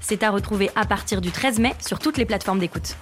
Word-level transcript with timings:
C'est 0.00 0.22
à 0.22 0.30
retrouver 0.30 0.70
à 0.74 0.84
partir 0.84 1.20
du 1.20 1.30
13 1.30 1.58
mai 1.58 1.74
sur 1.80 1.98
toutes 1.98 2.16
les 2.16 2.26
plateformes 2.26 2.58
d'écoute. 2.58 2.96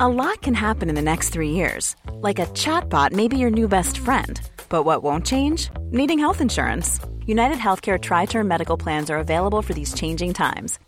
A 0.00 0.08
lot 0.08 0.40
can 0.42 0.54
happen 0.54 0.90
in 0.90 0.96
the 0.96 1.02
next 1.02 1.30
three 1.30 1.50
years. 1.50 1.94
Like 2.20 2.40
a 2.40 2.46
chatbot 2.46 3.12
may 3.12 3.28
be 3.28 3.38
your 3.38 3.50
new 3.50 3.68
best 3.68 3.96
friend. 3.96 4.40
But 4.68 4.84
what 4.84 5.02
won't 5.04 5.24
change? 5.24 5.70
Needing 5.92 6.18
health 6.18 6.40
insurance. 6.40 6.98
United 7.26 7.58
Healthcare 7.58 7.98
Tri 7.98 8.26
Term 8.26 8.48
Medical 8.48 8.76
Plans 8.76 9.08
are 9.08 9.18
available 9.18 9.62
for 9.62 9.72
these 9.72 9.94
changing 9.94 10.34
times. 10.34 10.78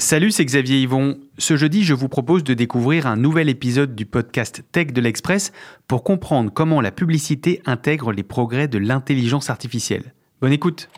Salut, 0.00 0.30
c'est 0.30 0.44
Xavier 0.44 0.78
Yvon. 0.78 1.18
Ce 1.38 1.56
jeudi, 1.56 1.82
je 1.82 1.92
vous 1.92 2.08
propose 2.08 2.44
de 2.44 2.54
découvrir 2.54 3.08
un 3.08 3.16
nouvel 3.16 3.48
épisode 3.48 3.96
du 3.96 4.06
podcast 4.06 4.62
Tech 4.70 4.92
de 4.92 5.00
l'Express 5.00 5.50
pour 5.88 6.04
comprendre 6.04 6.52
comment 6.54 6.80
la 6.80 6.92
publicité 6.92 7.60
intègre 7.66 8.12
les 8.12 8.22
progrès 8.22 8.68
de 8.68 8.78
l'intelligence 8.78 9.50
artificielle. 9.50 10.14
Bonne 10.40 10.52
écoute. 10.52 10.88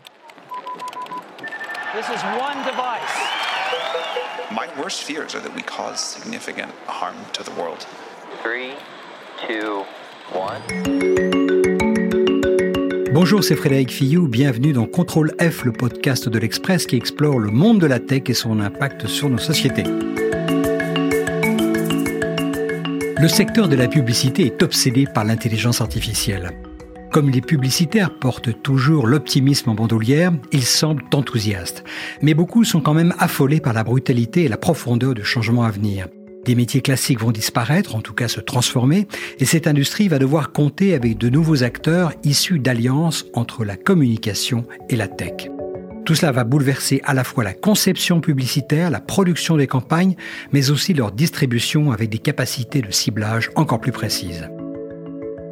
This 1.95 2.05
is 2.09 2.23
one 2.39 2.63
device. 2.63 3.01
My 4.51 4.67
worst 4.79 5.01
fears 5.01 5.33
are 5.33 5.41
that 5.41 5.55
we 5.55 5.63
cause 5.63 5.99
significant 5.99 6.69
harm 6.85 7.15
to 7.33 7.43
the 7.43 7.59
world. 7.59 7.87
Three, 8.43 8.73
two, 9.47 9.83
one. 10.31 11.50
Bonjour, 13.13 13.43
c'est 13.43 13.57
Frédéric 13.57 13.91
Fillou. 13.91 14.29
Bienvenue 14.29 14.71
dans 14.71 14.85
Contrôle 14.85 15.33
F, 15.37 15.65
le 15.65 15.73
podcast 15.73 16.29
de 16.29 16.39
l'Express 16.39 16.85
qui 16.85 16.95
explore 16.95 17.39
le 17.39 17.51
monde 17.51 17.81
de 17.81 17.85
la 17.85 17.99
tech 17.99 18.23
et 18.27 18.33
son 18.33 18.61
impact 18.61 19.05
sur 19.07 19.29
nos 19.29 19.37
sociétés. 19.37 19.83
Le 23.19 23.27
secteur 23.27 23.67
de 23.67 23.75
la 23.75 23.89
publicité 23.89 24.45
est 24.45 24.63
obsédé 24.63 25.07
par 25.13 25.25
l'intelligence 25.25 25.81
artificielle. 25.81 26.51
Comme 27.11 27.29
les 27.29 27.41
publicitaires 27.41 28.17
portent 28.17 28.61
toujours 28.63 29.07
l'optimisme 29.07 29.71
en 29.71 29.75
bandoulière, 29.75 30.31
ils 30.53 30.63
semblent 30.63 31.03
enthousiastes. 31.13 31.83
Mais 32.21 32.33
beaucoup 32.33 32.63
sont 32.63 32.79
quand 32.79 32.93
même 32.93 33.13
affolés 33.19 33.59
par 33.59 33.73
la 33.73 33.83
brutalité 33.83 34.45
et 34.45 34.47
la 34.47 34.55
profondeur 34.55 35.15
du 35.15 35.25
changement 35.25 35.63
à 35.63 35.71
venir. 35.71 36.07
Des 36.45 36.55
métiers 36.55 36.81
classiques 36.81 37.21
vont 37.21 37.31
disparaître, 37.31 37.95
en 37.95 38.01
tout 38.01 38.13
cas 38.13 38.27
se 38.27 38.39
transformer, 38.39 39.07
et 39.39 39.45
cette 39.45 39.67
industrie 39.67 40.07
va 40.07 40.17
devoir 40.17 40.51
compter 40.51 40.95
avec 40.95 41.17
de 41.17 41.29
nouveaux 41.29 41.63
acteurs 41.63 42.13
issus 42.23 42.57
d'alliances 42.57 43.25
entre 43.33 43.63
la 43.63 43.77
communication 43.77 44.65
et 44.89 44.95
la 44.95 45.07
tech. 45.07 45.49
Tout 46.03 46.15
cela 46.15 46.31
va 46.31 46.43
bouleverser 46.43 46.99
à 47.03 47.13
la 47.13 47.23
fois 47.23 47.43
la 47.43 47.53
conception 47.53 48.21
publicitaire, 48.21 48.89
la 48.89 48.99
production 48.99 49.55
des 49.55 49.67
campagnes, 49.67 50.15
mais 50.51 50.71
aussi 50.71 50.95
leur 50.95 51.11
distribution 51.11 51.91
avec 51.91 52.09
des 52.09 52.17
capacités 52.17 52.81
de 52.81 52.91
ciblage 52.91 53.51
encore 53.55 53.79
plus 53.79 53.91
précises. 53.91 54.49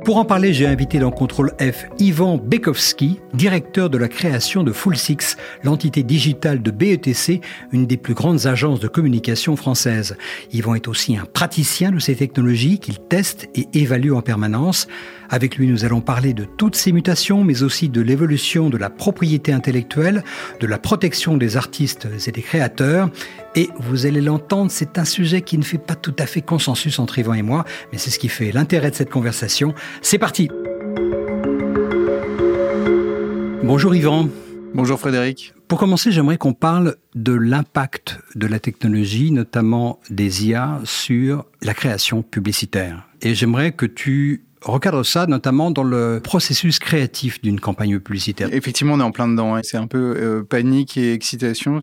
Pour 0.09 0.17
en 0.17 0.25
parler, 0.25 0.53
j'ai 0.53 0.65
invité 0.65 0.97
dans 0.97 1.11
Contrôle 1.11 1.51
F 1.61 1.85
Ivan 1.99 2.39
Bekowski, 2.39 3.19
directeur 3.35 3.91
de 3.91 3.97
la 3.99 4.07
création 4.07 4.63
de 4.63 4.71
Full 4.71 4.97
Six, 4.97 5.37
l'entité 5.63 6.01
digitale 6.01 6.63
de 6.63 6.71
BETC, 6.71 7.41
une 7.71 7.85
des 7.85 7.97
plus 7.97 8.15
grandes 8.15 8.47
agences 8.47 8.79
de 8.79 8.87
communication 8.87 9.55
françaises. 9.55 10.17
Yvan 10.51 10.73
est 10.73 10.87
aussi 10.87 11.15
un 11.15 11.25
praticien 11.25 11.91
de 11.91 11.99
ces 11.99 12.15
technologies 12.15 12.79
qu'il 12.79 12.97
teste 12.97 13.49
et 13.53 13.67
évalue 13.73 14.13
en 14.13 14.23
permanence. 14.23 14.87
Avec 15.29 15.57
lui, 15.57 15.67
nous 15.67 15.85
allons 15.85 16.01
parler 16.01 16.33
de 16.33 16.43
toutes 16.43 16.75
ces 16.75 16.91
mutations, 16.91 17.43
mais 17.43 17.61
aussi 17.61 17.87
de 17.87 18.01
l'évolution 18.01 18.71
de 18.71 18.77
la 18.77 18.89
propriété 18.89 19.53
intellectuelle, 19.53 20.23
de 20.59 20.65
la 20.65 20.79
protection 20.79 21.37
des 21.37 21.55
artistes 21.55 22.07
et 22.25 22.31
des 22.31 22.41
créateurs. 22.41 23.11
Et 23.55 23.69
vous 23.79 24.05
allez 24.05 24.21
l'entendre, 24.21 24.69
c'est 24.71 24.97
un 24.97 25.05
sujet 25.05 25.41
qui 25.41 25.57
ne 25.57 25.63
fait 25.63 25.79
pas 25.79 25.95
tout 25.95 26.15
à 26.19 26.25
fait 26.25 26.41
consensus 26.41 26.99
entre 26.99 27.17
Yvan 27.19 27.33
et 27.33 27.41
moi, 27.41 27.65
mais 27.91 27.97
c'est 27.97 28.11
ce 28.11 28.19
qui 28.19 28.29
fait 28.29 28.51
l'intérêt 28.51 28.91
de 28.91 28.95
cette 28.95 29.09
conversation. 29.09 29.73
C'est 30.01 30.19
parti 30.19 30.49
Bonjour 33.63 33.93
Yvan. 33.93 34.29
Bonjour 34.73 34.99
Frédéric. 34.99 35.53
Pour 35.67 35.79
commencer, 35.79 36.11
j'aimerais 36.11 36.37
qu'on 36.37 36.53
parle 36.53 36.95
de 37.15 37.33
l'impact 37.33 38.19
de 38.35 38.47
la 38.47 38.59
technologie, 38.59 39.31
notamment 39.31 39.99
des 40.09 40.47
IA, 40.47 40.79
sur 40.83 41.45
la 41.61 41.73
création 41.73 42.23
publicitaire. 42.23 43.07
Et 43.21 43.35
j'aimerais 43.35 43.71
que 43.71 43.85
tu 43.85 44.45
recadre 44.61 45.05
ça 45.05 45.25
notamment 45.25 45.71
dans 45.71 45.83
le 45.83 46.19
processus 46.23 46.79
créatif 46.79 47.41
d'une 47.41 47.59
campagne 47.59 47.99
publicitaire. 47.99 48.49
Effectivement, 48.51 48.93
on 48.93 48.99
est 48.99 49.03
en 49.03 49.11
plein 49.11 49.27
dedans. 49.27 49.59
C'est 49.63 49.77
un 49.77 49.87
peu 49.87 50.15
euh, 50.17 50.43
panique 50.43 50.97
et 50.97 51.13
excitation. 51.13 51.81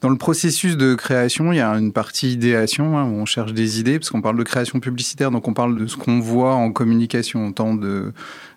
Dans 0.00 0.08
le 0.08 0.16
processus 0.16 0.76
de 0.76 0.94
création, 0.94 1.52
il 1.52 1.56
y 1.56 1.60
a 1.60 1.70
une 1.70 1.92
partie 1.92 2.32
idéation 2.32 2.98
hein, 2.98 3.04
où 3.04 3.14
on 3.14 3.26
cherche 3.26 3.52
des 3.52 3.80
idées, 3.80 3.98
parce 3.98 4.10
qu'on 4.10 4.22
parle 4.22 4.38
de 4.38 4.42
création 4.42 4.80
publicitaire, 4.80 5.30
donc 5.30 5.48
on 5.48 5.54
parle 5.54 5.78
de 5.78 5.86
ce 5.86 5.96
qu'on 5.96 6.20
voit 6.20 6.54
en 6.54 6.72
communication, 6.72 7.48
autant 7.48 7.74
de 7.74 8.12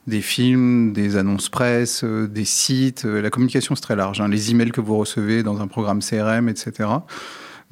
des 0.06 0.22
films, 0.22 0.92
des 0.92 1.16
annonces 1.16 1.48
presse, 1.48 2.04
euh, 2.04 2.28
des 2.28 2.44
sites. 2.44 3.06
La 3.06 3.30
communication, 3.30 3.76
c'est 3.76 3.82
très 3.82 3.96
large. 3.96 4.20
Hein. 4.20 4.28
Les 4.28 4.52
emails 4.52 4.72
que 4.72 4.82
vous 4.82 4.98
recevez 4.98 5.44
dans 5.44 5.62
un 5.62 5.68
programme 5.68 6.00
CRM, 6.02 6.50
etc. 6.50 6.90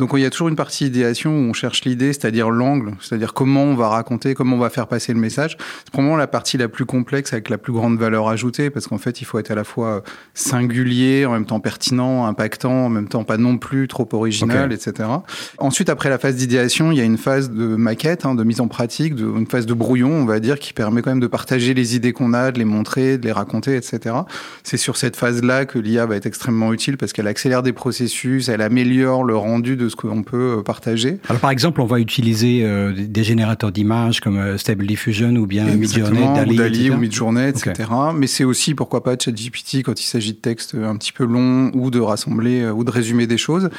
Donc 0.02 0.14
il 0.16 0.22
y 0.22 0.26
a 0.26 0.32
toujours 0.32 0.48
une 0.48 0.56
partie 0.56 0.88
idéation 0.88 1.30
où 1.30 1.44
on 1.52 1.54
cherche 1.54 1.86
l'idée, 1.86 2.12
c'est-à-dire 2.12 2.50
l'angle, 2.50 2.94
c'est-à-dire 3.02 3.36
comment 3.36 3.66
on 3.66 3.76
va 3.76 3.88
raconter, 3.88 4.34
comment 4.34 4.56
on 4.56 4.60
va 4.60 4.72
faire 4.72 4.88
passer 4.88 5.14
le 5.14 5.20
message. 5.20 5.58
C'est 5.60 5.92
probablement 5.92 6.18
la 6.18 6.26
partie 6.26 6.58
la 6.58 6.68
plus 6.68 6.86
complexe 6.86 7.34
avec 7.34 7.50
la 7.50 7.60
plus 7.60 7.72
grande 7.72 8.00
valeur 8.00 8.28
ajoutée 8.28 8.72
parce 8.72 8.88
qu'en 8.88 8.98
fait 8.98 9.22
il 9.22 9.26
faut 9.26 9.38
être 9.38 9.52
à 9.52 9.56
la 9.56 9.64
fois 9.64 10.02
singulier, 10.34 11.28
en 11.28 11.34
même 11.34 11.46
temps 11.46 11.60
pertinent, 11.60 12.26
impactant, 12.26 12.86
en 12.86 12.90
même 12.90 13.10
temps 13.10 13.24
pas 13.24 13.38
non 13.38 13.60
plus 13.60 13.88
trop 13.88 14.10
original, 14.14 14.74
etc. 14.74 15.08
Ensuite 15.60 15.88
après 15.88 16.10
la 16.10 16.18
phase 16.18 16.36
d'idéation, 16.36 16.92
il 16.92 16.98
y 16.98 17.02
a 17.02 17.04
une 17.04 17.20
phase 17.20 17.52
de 17.52 17.76
maquette, 17.76 18.26
hein, 18.26 18.34
de 18.34 18.44
mise 18.44 18.60
en 18.60 18.68
pratique, 18.68 19.14
de, 19.14 19.26
une 19.26 19.46
phase 19.46 19.68
de 19.68 19.76
brouillon, 19.76 20.14
on 20.14 20.26
va 20.26 20.40
dire, 20.40 20.58
qui 20.58 20.74
permet 20.74 21.04
quand 21.04 21.12
même 21.12 21.20
de 21.20 21.28
partager 21.28 21.76
les 21.76 21.96
idées 21.96 22.12
qu'on 22.12 22.34
a, 22.34 22.52
de 22.52 22.58
les 22.58 22.66
montrer, 22.66 23.20
de 23.20 23.26
les 23.26 23.32
raconter, 23.32 23.76
etc. 23.76 24.16
C'est 24.64 24.78
sur 24.78 24.98
cette 24.98 25.16
phase-là 25.16 25.66
que 25.66 25.78
l'IA 25.78 26.08
va 26.08 26.16
être 26.16 26.26
extrêmement 26.26 26.74
utile 26.74 26.98
parce 26.98 27.14
qu'elle 27.14 27.28
accélère 27.28 27.62
des 27.62 27.74
processus, 27.74 28.50
elle 28.50 28.64
améliore 28.64 29.24
le 29.24 29.38
rendu 29.38 29.76
de 29.76 29.91
ce 29.92 29.96
qu'on 29.96 30.24
peut 30.24 30.58
euh, 30.58 30.64
partager. 30.64 31.20
Alors 31.30 31.40
par 31.40 31.52
exemple, 31.52 31.82
on 31.82 31.86
va 31.86 32.00
utiliser 32.00 32.62
euh, 32.64 32.94
des 32.98 33.24
générateurs 33.24 33.72
d'images 33.72 34.20
comme 34.20 34.38
euh, 34.38 34.58
Stable 34.58 34.88
Diffusion 34.88 35.36
ou 35.36 35.46
bien 35.46 35.66
Midjourney, 35.66 36.26
Dali, 36.36 36.54
ou 36.54 36.58
Dali 36.58 36.90
ou 36.90 36.98
Midjourney, 36.98 37.50
etc. 37.50 37.90
Mais 38.16 38.28
c'est 38.28 38.44
aussi 38.44 38.74
pourquoi 38.74 39.04
pas 39.04 39.16
ChatGPT 39.18 39.84
quand 39.84 40.00
il 40.00 40.06
s'agit 40.06 40.34
de 40.34 40.38
textes 40.38 40.76
un 40.76 40.96
petit 40.98 41.12
peu 41.12 41.26
longs 41.26 41.72
ou 41.74 41.92
de 41.92 42.00
rassembler 42.00 42.68
ou 42.70 42.84
de 42.84 42.92
résumer 42.92 43.28
des 43.28 43.38
choses. 43.38 43.70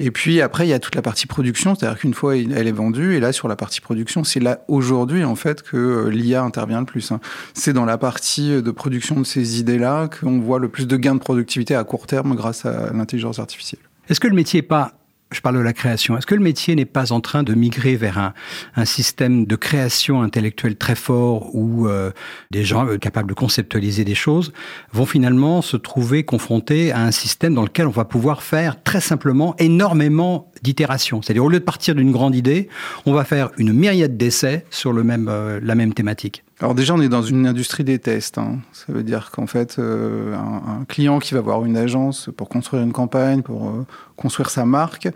Et 0.00 0.10
puis 0.10 0.40
après, 0.40 0.66
il 0.66 0.70
y 0.70 0.74
a 0.74 0.78
toute 0.78 0.94
la 0.94 1.02
partie 1.02 1.26
production, 1.26 1.74
c'est-à-dire 1.74 1.98
qu'une 1.98 2.14
fois 2.14 2.36
elle 2.36 2.66
est 2.66 2.72
vendue, 2.72 3.14
et 3.14 3.20
là 3.20 3.32
sur 3.32 3.48
la 3.48 3.56
partie 3.56 3.80
production, 3.80 4.24
c'est 4.24 4.40
là 4.40 4.60
aujourd'hui 4.68 5.24
en 5.24 5.36
fait 5.36 5.62
que 5.62 6.08
l'IA 6.08 6.42
intervient 6.42 6.80
le 6.80 6.86
plus. 6.86 7.12
Hein. 7.12 7.20
C'est 7.54 7.72
dans 7.72 7.84
la 7.84 7.98
partie 7.98 8.62
de 8.62 8.70
production 8.70 9.20
de 9.20 9.24
ces 9.24 9.60
idées-là 9.60 10.08
qu'on 10.08 10.40
voit 10.40 10.58
le 10.58 10.68
plus 10.68 10.86
de 10.86 10.96
gains 10.96 11.14
de 11.14 11.20
productivité 11.20 11.74
à 11.74 11.84
court 11.84 12.06
terme 12.06 12.34
grâce 12.34 12.66
à 12.66 12.92
l'intelligence 12.92 13.38
artificielle. 13.38 13.80
Est-ce 14.08 14.20
que 14.20 14.28
le 14.28 14.34
métier 14.34 14.58
n'est 14.58 14.66
pas 14.66 14.92
je 15.32 15.40
parle 15.40 15.56
de 15.56 15.60
la 15.60 15.72
création. 15.72 16.16
Est-ce 16.16 16.26
que 16.26 16.34
le 16.34 16.42
métier 16.42 16.74
n'est 16.74 16.84
pas 16.84 17.12
en 17.12 17.20
train 17.20 17.42
de 17.42 17.54
migrer 17.54 17.96
vers 17.96 18.18
un, 18.18 18.34
un 18.76 18.84
système 18.84 19.46
de 19.46 19.56
création 19.56 20.22
intellectuelle 20.22 20.76
très 20.76 20.94
fort 20.94 21.54
où 21.54 21.86
euh, 21.86 22.10
des 22.50 22.64
gens 22.64 22.86
euh, 22.86 22.98
capables 22.98 23.28
de 23.28 23.34
conceptualiser 23.34 24.04
des 24.04 24.14
choses 24.14 24.52
vont 24.92 25.06
finalement 25.06 25.62
se 25.62 25.76
trouver 25.76 26.24
confrontés 26.24 26.92
à 26.92 27.00
un 27.02 27.10
système 27.10 27.54
dans 27.54 27.62
lequel 27.62 27.86
on 27.86 27.90
va 27.90 28.04
pouvoir 28.04 28.42
faire 28.42 28.82
très 28.82 29.00
simplement 29.00 29.54
énormément 29.58 30.50
d'itérations? 30.62 31.22
C'est-à-dire 31.22 31.44
au 31.44 31.48
lieu 31.48 31.60
de 31.60 31.64
partir 31.64 31.94
d'une 31.94 32.12
grande 32.12 32.34
idée, 32.34 32.68
on 33.06 33.12
va 33.12 33.24
faire 33.24 33.50
une 33.58 33.72
myriade 33.72 34.16
d'essais 34.16 34.64
sur 34.70 34.92
le 34.92 35.04
même, 35.04 35.28
euh, 35.28 35.60
la 35.62 35.74
même 35.74 35.94
thématique. 35.94 36.44
Alors 36.62 36.76
déjà, 36.76 36.94
on 36.94 37.00
est 37.00 37.08
dans 37.08 37.22
une 37.22 37.48
industrie 37.48 37.82
des 37.82 37.98
tests. 37.98 38.38
hein. 38.38 38.60
Ça 38.72 38.92
veut 38.92 39.02
dire 39.02 39.32
qu'en 39.32 39.48
fait, 39.48 39.80
euh, 39.80 40.36
un, 40.36 40.80
un 40.82 40.84
client 40.84 41.18
qui 41.18 41.34
va 41.34 41.40
voir 41.40 41.64
une 41.64 41.76
agence 41.76 42.30
pour 42.36 42.48
construire 42.48 42.84
une 42.84 42.92
campagne, 42.92 43.42
pour 43.42 43.68
euh, 43.68 43.84
construire 44.14 44.48
sa 44.48 44.64
marque, 44.64 45.08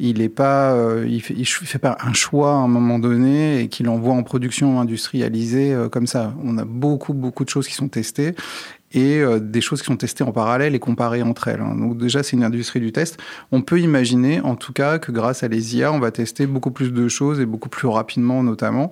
il 0.00 0.20
est 0.20 0.28
pas, 0.28 0.72
euh, 0.72 1.06
il 1.08 1.22
fait, 1.22 1.34
il 1.36 1.46
fait 1.46 1.78
pas 1.78 1.96
un 2.00 2.12
choix 2.14 2.50
à 2.50 2.56
un 2.56 2.66
moment 2.66 2.98
donné 2.98 3.60
et 3.60 3.68
qu'il 3.68 3.88
envoie 3.88 4.12
en 4.12 4.24
production 4.24 4.80
industrialisée 4.80 5.72
euh, 5.72 5.88
comme 5.88 6.08
ça. 6.08 6.34
On 6.42 6.58
a 6.58 6.64
beaucoup, 6.64 7.14
beaucoup 7.14 7.44
de 7.44 7.48
choses 7.48 7.68
qui 7.68 7.74
sont 7.74 7.88
testées 7.88 8.34
et 8.90 9.18
euh, 9.20 9.38
des 9.38 9.60
choses 9.60 9.82
qui 9.82 9.86
sont 9.86 9.96
testées 9.98 10.24
en 10.24 10.32
parallèle 10.32 10.74
et 10.74 10.78
comparées 10.80 11.22
entre 11.22 11.46
elles. 11.46 11.60
hein. 11.60 11.76
Donc 11.76 11.96
déjà, 11.98 12.24
c'est 12.24 12.36
une 12.36 12.42
industrie 12.42 12.80
du 12.80 12.90
test. 12.90 13.18
On 13.52 13.62
peut 13.62 13.78
imaginer, 13.78 14.40
en 14.40 14.56
tout 14.56 14.72
cas, 14.72 14.98
que 14.98 15.12
grâce 15.12 15.44
à 15.44 15.48
les 15.48 15.76
IA, 15.76 15.92
on 15.92 16.00
va 16.00 16.10
tester 16.10 16.46
beaucoup 16.48 16.72
plus 16.72 16.92
de 16.92 17.06
choses 17.06 17.38
et 17.38 17.46
beaucoup 17.46 17.68
plus 17.68 17.86
rapidement, 17.86 18.42
notamment. 18.42 18.90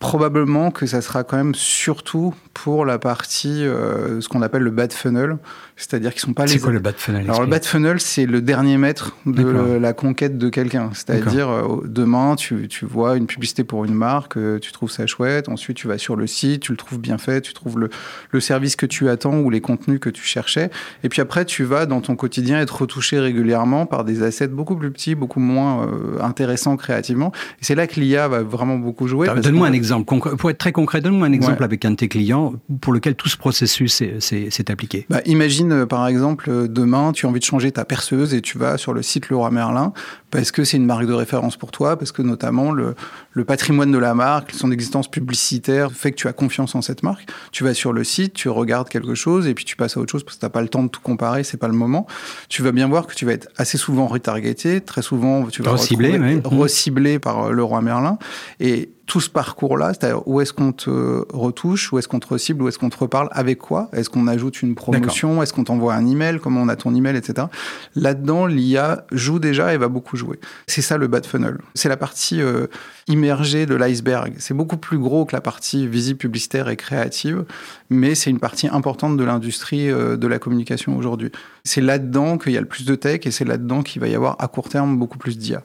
Probablement 0.00 0.70
que 0.70 0.86
ça 0.86 1.02
sera 1.02 1.24
quand 1.24 1.36
même 1.36 1.54
surtout 1.54 2.34
pour 2.54 2.86
la 2.86 2.98
partie, 2.98 3.64
euh, 3.66 4.22
ce 4.22 4.28
qu'on 4.28 4.40
appelle 4.40 4.62
le 4.62 4.70
bad 4.70 4.94
funnel, 4.94 5.36
c'est-à-dire 5.76 6.12
qu'ils 6.12 6.20
sont 6.22 6.32
pas 6.32 6.46
les. 6.46 6.52
C'est 6.52 6.58
quoi 6.58 6.72
le 6.72 6.78
bad 6.78 6.94
funnel 6.96 7.24
Alors 7.28 7.42
le 7.42 7.46
bad 7.46 7.64
funnel, 7.66 8.00
c'est 8.00 8.24
le 8.24 8.40
dernier 8.40 8.78
mètre 8.78 9.14
de 9.26 9.42
la 9.78 9.92
conquête 9.92 10.38
de 10.38 10.48
quelqu'un. 10.48 10.88
C'est-à-dire 10.94 11.50
euh, 11.50 11.82
demain, 11.84 12.34
tu, 12.36 12.66
tu 12.68 12.86
vois 12.86 13.18
une 13.18 13.26
publicité 13.26 13.62
pour 13.62 13.84
une 13.84 13.92
marque, 13.94 14.38
euh, 14.38 14.58
tu 14.58 14.72
trouves 14.72 14.90
ça 14.90 15.06
chouette, 15.06 15.50
ensuite 15.50 15.76
tu 15.76 15.86
vas 15.86 15.98
sur 15.98 16.16
le 16.16 16.26
site, 16.26 16.62
tu 16.62 16.72
le 16.72 16.78
trouves 16.78 16.98
bien 16.98 17.18
fait, 17.18 17.42
tu 17.42 17.52
trouves 17.52 17.78
le, 17.78 17.90
le 18.30 18.40
service 18.40 18.76
que 18.76 18.86
tu 18.86 19.06
attends 19.10 19.38
ou 19.38 19.50
les 19.50 19.60
contenus 19.60 20.00
que 20.00 20.08
tu 20.10 20.22
cherchais, 20.24 20.70
et 21.04 21.10
puis 21.10 21.20
après 21.20 21.44
tu 21.44 21.62
vas 21.64 21.84
dans 21.84 22.00
ton 22.00 22.16
quotidien 22.16 22.58
être 22.58 22.80
retouché 22.82 23.20
régulièrement 23.20 23.84
par 23.84 24.04
des 24.04 24.22
assets 24.22 24.48
beaucoup 24.48 24.76
plus 24.76 24.90
petits, 24.90 25.14
beaucoup 25.14 25.40
moins 25.40 25.86
euh, 25.86 26.22
intéressants 26.22 26.78
créativement. 26.78 27.32
Et 27.60 27.64
c'est 27.66 27.74
là 27.74 27.86
que 27.86 28.00
l'IA 28.00 28.28
va 28.28 28.42
vraiment 28.42 28.76
beaucoup 28.78 29.06
jouer. 29.06 29.26
Donne-moi 29.42 29.66
un 29.66 29.70
fait- 29.72 29.76
exemple. 29.98 30.04
concret- 30.06 30.36
Pour 30.36 30.50
être 30.50 30.58
très 30.58 30.72
concret, 30.72 31.00
donne-moi 31.00 31.26
un 31.26 31.32
exemple 31.32 31.58
Ouais. 31.58 31.64
avec 31.64 31.84
un 31.84 31.90
de 31.92 31.96
tes 31.96 32.08
clients 32.08 32.54
pour 32.80 32.92
lequel 32.92 33.14
tout 33.14 33.28
ce 33.28 33.36
processus 33.36 34.02
s'est- 34.20 34.70
appliqué. 34.70 35.06
Bah, 35.10 35.20
imagine, 35.26 35.72
euh, 35.72 35.86
par 35.86 36.06
exemple, 36.06 36.48
euh, 36.50 36.68
demain, 36.68 37.12
tu 37.12 37.26
as 37.26 37.28
envie 37.28 37.40
de 37.40 37.44
changer 37.44 37.72
ta 37.72 37.84
perceuse 37.84 38.34
et 38.34 38.40
tu 38.40 38.58
vas 38.58 38.76
sur 38.78 38.92
le 38.92 39.02
site 39.02 39.28
Leroy 39.30 39.50
Merlin 39.50 39.92
parce 40.30 40.52
que 40.52 40.62
c'est 40.64 40.76
une 40.76 40.86
marque 40.86 41.06
de 41.06 41.12
référence 41.12 41.56
pour 41.56 41.70
toi, 41.72 41.98
parce 41.98 42.12
que 42.12 42.22
notamment 42.22 42.70
le, 42.72 42.94
le 43.32 43.44
patrimoine 43.44 43.90
de 43.90 43.98
la 43.98 44.14
marque, 44.14 44.52
son 44.52 44.70
existence 44.70 45.08
publicitaire 45.10 45.90
fait 45.92 46.12
que 46.12 46.16
tu 46.16 46.28
as 46.28 46.32
confiance 46.32 46.74
en 46.74 46.82
cette 46.82 47.02
marque. 47.02 47.28
Tu 47.52 47.64
vas 47.64 47.74
sur 47.74 47.92
le 47.92 48.04
site, 48.04 48.34
tu 48.34 48.48
regardes 48.48 48.88
quelque 48.88 49.14
chose 49.14 49.46
et 49.48 49.54
puis 49.54 49.64
tu 49.64 49.76
passes 49.76 49.96
à 49.96 50.00
autre 50.00 50.12
chose 50.12 50.22
parce 50.24 50.36
que 50.36 50.40
tu 50.40 50.46
n'as 50.46 50.50
pas 50.50 50.62
le 50.62 50.68
temps 50.68 50.82
de 50.84 50.88
tout 50.88 51.00
comparer, 51.00 51.42
c'est 51.42 51.56
pas 51.56 51.68
le 51.68 51.74
moment. 51.74 52.06
Tu 52.48 52.62
vas 52.62 52.72
bien 52.72 52.86
voir 52.88 53.06
que 53.06 53.14
tu 53.14 53.24
vas 53.26 53.32
être 53.32 53.48
assez 53.56 53.78
souvent 53.78 54.06
retargeté, 54.06 54.80
très 54.80 55.02
souvent 55.02 55.46
tu 55.46 55.62
vas 55.62 55.72
Reciblé, 55.72 56.18
ouais. 56.18 56.40
reciblé 56.44 57.18
par 57.18 57.46
euh, 57.46 57.52
Leroy 57.52 57.80
Merlin. 57.80 58.18
Et 58.60 58.90
tout 59.10 59.20
ce 59.20 59.28
parcours-là, 59.28 59.88
c'est-à-dire 59.88 60.22
où 60.28 60.40
est-ce 60.40 60.52
qu'on 60.52 60.70
te 60.70 61.24
retouche, 61.34 61.92
où 61.92 61.98
est-ce 61.98 62.06
qu'on 62.06 62.20
te 62.20 62.28
recible, 62.28 62.62
où 62.62 62.68
est-ce 62.68 62.78
qu'on 62.78 62.90
te 62.90 62.96
reparle, 62.96 63.28
avec 63.32 63.58
quoi? 63.58 63.88
Est-ce 63.92 64.08
qu'on 64.08 64.28
ajoute 64.28 64.62
une 64.62 64.76
promotion? 64.76 65.42
Est-ce 65.42 65.52
qu'on 65.52 65.64
t'envoie 65.64 65.94
un 65.94 66.06
email? 66.06 66.38
Comment 66.38 66.62
on 66.62 66.68
a 66.68 66.76
ton 66.76 66.94
email, 66.94 67.16
etc. 67.16 67.48
Là-dedans, 67.96 68.46
l'IA 68.46 69.04
joue 69.10 69.40
déjà 69.40 69.74
et 69.74 69.78
va 69.78 69.88
beaucoup 69.88 70.16
jouer. 70.16 70.38
C'est 70.68 70.80
ça 70.80 70.96
le 70.96 71.08
bad 71.08 71.26
funnel. 71.26 71.58
C'est 71.74 71.88
la 71.88 71.96
partie 71.96 72.40
euh, 72.40 72.68
immergée 73.08 73.66
de 73.66 73.74
l'iceberg. 73.74 74.34
C'est 74.38 74.54
beaucoup 74.54 74.76
plus 74.76 74.98
gros 74.98 75.24
que 75.24 75.34
la 75.34 75.40
partie 75.40 75.88
visible, 75.88 76.18
publicitaire 76.20 76.68
et 76.68 76.76
créative, 76.76 77.44
mais 77.90 78.14
c'est 78.14 78.30
une 78.30 78.38
partie 78.38 78.68
importante 78.68 79.16
de 79.16 79.24
l'industrie 79.24 79.90
euh, 79.90 80.16
de 80.16 80.28
la 80.28 80.38
communication 80.38 80.96
aujourd'hui. 80.96 81.32
C'est 81.64 81.80
là-dedans 81.80 82.38
qu'il 82.38 82.52
y 82.52 82.56
a 82.56 82.60
le 82.60 82.68
plus 82.68 82.84
de 82.84 82.94
tech 82.94 83.22
et 83.24 83.32
c'est 83.32 83.44
là-dedans 83.44 83.82
qu'il 83.82 84.00
va 84.00 84.06
y 84.06 84.14
avoir 84.14 84.36
à 84.38 84.46
court 84.46 84.68
terme 84.68 84.96
beaucoup 84.96 85.18
plus 85.18 85.36
d'IA. 85.36 85.64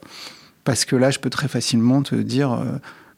Parce 0.64 0.84
que 0.84 0.96
là, 0.96 1.12
je 1.12 1.20
peux 1.20 1.30
très 1.30 1.46
facilement 1.46 2.02
te 2.02 2.16
dire 2.16 2.54
euh, 2.54 2.64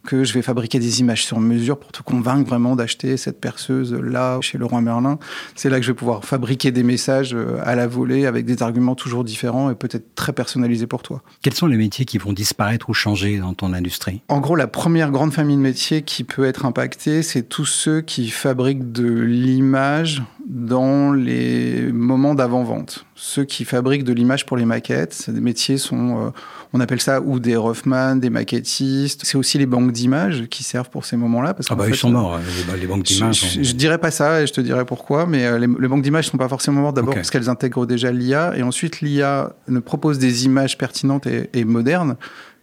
que 0.09 0.25
je 0.25 0.33
vais 0.33 0.41
fabriquer 0.41 0.79
des 0.79 1.01
images 1.01 1.27
sur 1.27 1.39
mesure 1.39 1.79
pour 1.79 1.93
te 1.93 2.03
convaincre 2.03 2.49
vraiment 2.49 2.77
d'acheter 2.77 3.19
cette 3.19 3.43
perceuse 3.43 3.93
là 3.93 4.39
chez 4.41 4.57
Leroy 4.57 4.81
Merlin. 4.81 5.19
C'est 5.55 5.69
là 5.69 5.77
que 5.77 5.83
je 5.83 5.91
vais 5.91 5.97
pouvoir 5.97 6.25
fabriquer 6.25 6.71
des 6.71 6.83
messages 6.83 7.35
euh, 7.35 7.59
à 7.63 7.75
la 7.75 7.87
volée 7.87 8.25
avec 8.25 8.47
des 8.47 8.63
arguments 8.63 8.95
toujours 8.95 9.23
différents 9.23 9.71
et 9.71 9.75
peut-être 9.75 10.15
très 10.15 10.33
personnalisés 10.33 10.87
pour 10.87 11.03
toi. 11.03 11.23
Quels 11.43 11.53
sont 11.53 11.67
les 11.67 11.77
métiers 11.77 12.07
qui 12.07 12.17
vont 12.17 12.33
disparaître 12.33 12.89
ou 12.89 12.95
changer 12.95 13.37
dans 13.37 13.53
ton 13.53 13.75
industrie? 13.75 14.23
En 14.29 14.41
gros, 14.41 14.57
la 14.57 14.67
première 14.67 15.11
grande 15.11 15.35
famille 15.35 15.57
de 15.57 15.61
métiers 15.61 16.01
qui 16.01 16.25
peut 16.25 16.47
être 16.47 16.65
impactée, 16.65 17.23
c'est 17.23 17.43
tous 17.43 17.67
ceux 17.67 18.01
qui 18.01 18.31
fabriquent 18.31 18.91
de 18.91 19.11
l'image 19.11 20.23
dans 20.49 21.13
les 21.13 21.93
moments 21.93 22.35
d'avant-vente. 22.35 23.05
Ceux 23.21 23.45
qui 23.45 23.65
fabriquent 23.65 24.05
de 24.05 24.13
l'image 24.13 24.47
pour 24.47 24.57
les 24.57 24.65
maquettes, 24.65 25.29
des 25.29 25.41
métiers 25.41 25.77
sont, 25.77 26.27
euh, 26.27 26.31
on 26.73 26.79
appelle 26.79 27.01
ça 27.01 27.21
ou 27.21 27.41
des 27.41 27.57
roughman, 27.57 28.15
des 28.21 28.31
maquettistes. 28.31 29.23
C'est 29.25 29.37
aussi 29.37 29.59
les 29.59 29.67
banques 29.67 29.91
d'images 29.91 30.45
qui 30.49 30.63
servent 30.63 30.89
pour 30.89 31.05
ces 31.05 31.17
moments-là. 31.17 31.53
Parce 31.53 31.67
Ah 31.71 31.75
bah 31.75 31.87
ils 31.89 31.97
sont 31.97 32.11
morts, 32.11 32.37
euh, 32.37 32.77
les, 32.77 32.87
banques 32.87 33.03
d'images. 33.03 33.41
je, 33.41 33.47
sont- 33.47 33.63
je 33.65 33.73
dirais 33.73 33.99
pas 33.99 34.13
ça 34.13 34.43
et 34.43 34.47
je 34.47 34.53
te 34.53 34.61
dirais 34.61 34.85
pourquoi, 34.85 35.27
mais 35.27 35.45
euh, 35.47 35.59
les, 35.59 35.67
les 35.67 35.89
banques 35.89 36.03
d'images 36.03 36.29
sont 36.29 36.37
pas 36.39 36.49
forcément 36.49 36.81
mortes 36.81 36.95
d'abord 36.95 37.15
parce 37.15 37.31
qu'elles 37.31 37.49
intègrent 37.49 37.87
déjà 37.87 38.13
l'IA 38.13 38.57
et 38.57 38.63
ensuite 38.63 39.01
l'IA 39.01 39.53
ne 39.67 39.81
propose 39.81 40.21
des 40.21 40.45
images 40.45 40.79
pertinentes 40.79 41.27
et, 41.27 41.51
et 41.55 41.65
modernes 41.65 42.17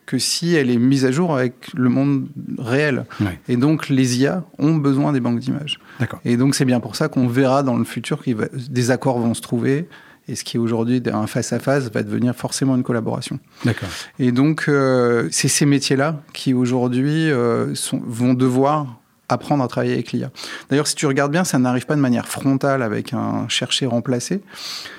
que 0.06 0.20
si 0.20 0.54
elle 0.56 0.70
est 0.70 0.78
mise 0.78 1.04
à 1.04 1.12
jour 1.12 1.36
avec 1.36 1.68
le 1.74 1.90
monde 1.90 2.28
réel. 2.60 3.06
Ouais. 3.20 3.40
Et 3.50 3.58
donc 3.58 3.90
les 3.90 4.20
IA 4.20 4.46
ont 4.58 4.76
besoin 4.76 5.12
des 5.12 5.20
banques 5.20 5.40
d'images. 5.40 5.80
Et 6.24 6.38
donc 6.38 6.56
c'est 6.56 6.64
bien 6.66 6.80
pour 6.80 6.96
ça 6.96 7.10
qu'on 7.10 7.28
verra 7.28 7.62
dans 7.64 7.76
le 7.76 7.84
futur 7.84 8.24
que 8.24 8.32
des 8.70 8.92
accords 8.92 9.20
vont 9.20 9.34
se 9.34 9.42
trouver 9.42 9.90
et 10.28 10.36
ce 10.36 10.44
qui 10.44 10.58
est 10.58 10.60
aujourd'hui 10.60 11.02
un 11.12 11.28
face-à-face 11.28 11.92
va 11.92 12.04
devenir 12.04 12.36
forcément 12.36 12.76
une 12.76 12.84
collaboration. 12.84 13.40
D'accord. 13.64 13.90
Et 14.20 14.32
donc, 14.32 14.66
euh, 14.68 15.28
c'est 15.32 15.48
ces 15.48 15.66
métiers-là 15.66 16.22
qui 16.34 16.54
aujourd'hui 16.54 17.30
euh, 17.30 17.74
vont 18.06 18.34
devoir 18.34 18.88
apprendre 19.28 19.64
à 19.64 19.68
travailler 19.68 19.94
avec 19.94 20.12
l'IA. 20.12 20.30
D'ailleurs, 20.70 20.86
si 20.88 20.94
tu 20.96 21.08
regardes 21.08 21.32
bien, 21.32 21.44
ça 21.44 21.58
n'arrive 21.58 21.86
pas 21.88 21.96
de 21.96 22.00
manière 22.02 22.28
frontale 22.28 22.84
avec 22.84 23.12
un 23.14 23.48
chercher-remplacer. 23.50 24.42